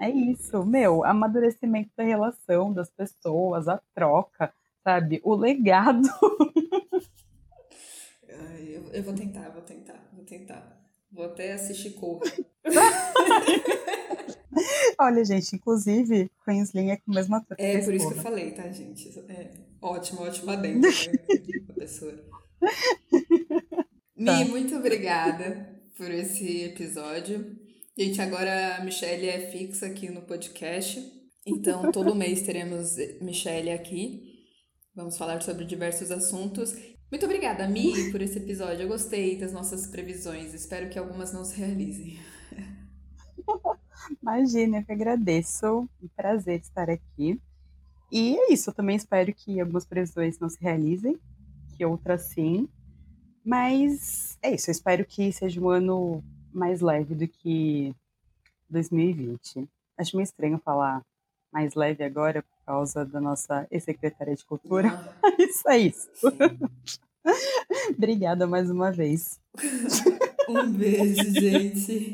É 0.00 0.08
isso, 0.08 0.64
meu, 0.64 1.04
amadurecimento 1.04 1.90
da 1.94 2.02
relação 2.02 2.72
das 2.72 2.90
pessoas, 2.90 3.68
a 3.68 3.80
troca, 3.94 4.52
sabe? 4.82 5.20
O 5.22 5.34
legado. 5.34 6.08
eu, 8.26 8.92
eu 8.92 9.02
vou 9.04 9.14
tentar, 9.14 9.50
vou 9.50 9.62
tentar, 9.62 10.08
vou 10.12 10.24
tentar. 10.24 10.81
Vou 11.12 11.26
até 11.26 11.52
assistir 11.52 11.90
Corra. 11.90 12.24
Olha, 14.98 15.24
gente, 15.24 15.56
inclusive, 15.56 16.30
Queensling 16.44 16.90
é 16.90 16.96
com 16.96 17.10
o 17.10 17.14
mesmo 17.14 17.34
ator. 17.34 17.56
É, 17.58 17.78
por 17.80 17.92
isso 17.94 18.08
que 18.08 18.14
eu 18.14 18.22
falei, 18.22 18.52
tá, 18.52 18.70
gente? 18.70 19.08
É, 19.28 19.50
ótimo, 19.80 20.22
ótimo 20.22 20.50
adendo, 20.50 20.80
né, 20.80 20.92
professora. 21.66 22.24
Mi, 24.16 24.44
muito 24.44 24.76
obrigada 24.76 25.80
por 25.96 26.10
esse 26.10 26.62
episódio. 26.62 27.58
Gente, 27.96 28.20
agora 28.20 28.76
a 28.76 28.84
Michelle 28.84 29.28
é 29.28 29.50
fixa 29.50 29.86
aqui 29.86 30.08
no 30.08 30.22
podcast. 30.22 31.02
Então, 31.44 31.90
todo 31.90 32.14
mês 32.16 32.42
teremos 32.42 32.96
Michelle 33.20 33.70
aqui. 33.70 34.32
Vamos 34.94 35.16
falar 35.16 35.42
sobre 35.42 35.64
diversos 35.64 36.10
assuntos. 36.10 36.74
Muito 37.12 37.26
obrigada, 37.26 37.68
Mi, 37.68 38.10
por 38.10 38.22
esse 38.22 38.38
episódio. 38.38 38.84
Eu 38.84 38.88
gostei 38.88 39.36
das 39.36 39.52
nossas 39.52 39.86
previsões. 39.86 40.54
Espero 40.54 40.88
que 40.88 40.98
algumas 40.98 41.30
não 41.30 41.44
se 41.44 41.54
realizem. 41.60 42.18
Imagina, 44.22 44.78
eu 44.78 44.82
que 44.82 44.92
agradeço. 44.92 45.86
Um 46.02 46.08
prazer 46.16 46.60
estar 46.60 46.88
aqui. 46.88 47.38
E 48.10 48.38
é 48.38 48.50
isso, 48.54 48.70
eu 48.70 48.74
também 48.74 48.96
espero 48.96 49.30
que 49.34 49.60
algumas 49.60 49.84
previsões 49.84 50.38
não 50.38 50.48
se 50.48 50.58
realizem, 50.58 51.20
que 51.76 51.84
outras 51.84 52.22
sim. 52.22 52.66
Mas 53.44 54.38
é 54.40 54.54
isso, 54.54 54.70
eu 54.70 54.72
espero 54.72 55.04
que 55.04 55.30
seja 55.34 55.60
um 55.60 55.68
ano 55.68 56.24
mais 56.50 56.80
leve 56.80 57.14
do 57.14 57.28
que 57.28 57.94
2020. 58.70 59.68
Acho 59.98 60.16
meio 60.16 60.24
estranho 60.24 60.58
falar 60.64 61.04
mais 61.52 61.74
leve 61.74 62.02
agora 62.02 62.42
por 62.42 62.64
causa 62.64 63.04
da 63.04 63.20
nossa 63.20 63.66
ex-secretária 63.70 64.34
de 64.34 64.44
Cultura. 64.44 64.88
Ah, 65.22 65.32
mas 65.38 65.62
é 65.66 65.78
isso. 65.78 66.08
Obrigada 67.96 68.46
mais 68.46 68.70
uma 68.70 68.90
vez. 68.90 69.40
Um 70.48 70.72
beijo, 70.72 71.30
gente. 71.38 72.12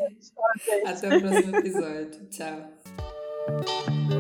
Até 0.85 1.17
o 1.17 1.21
próximo 1.21 1.57
episódio. 1.57 2.27
Tchau. 2.31 4.18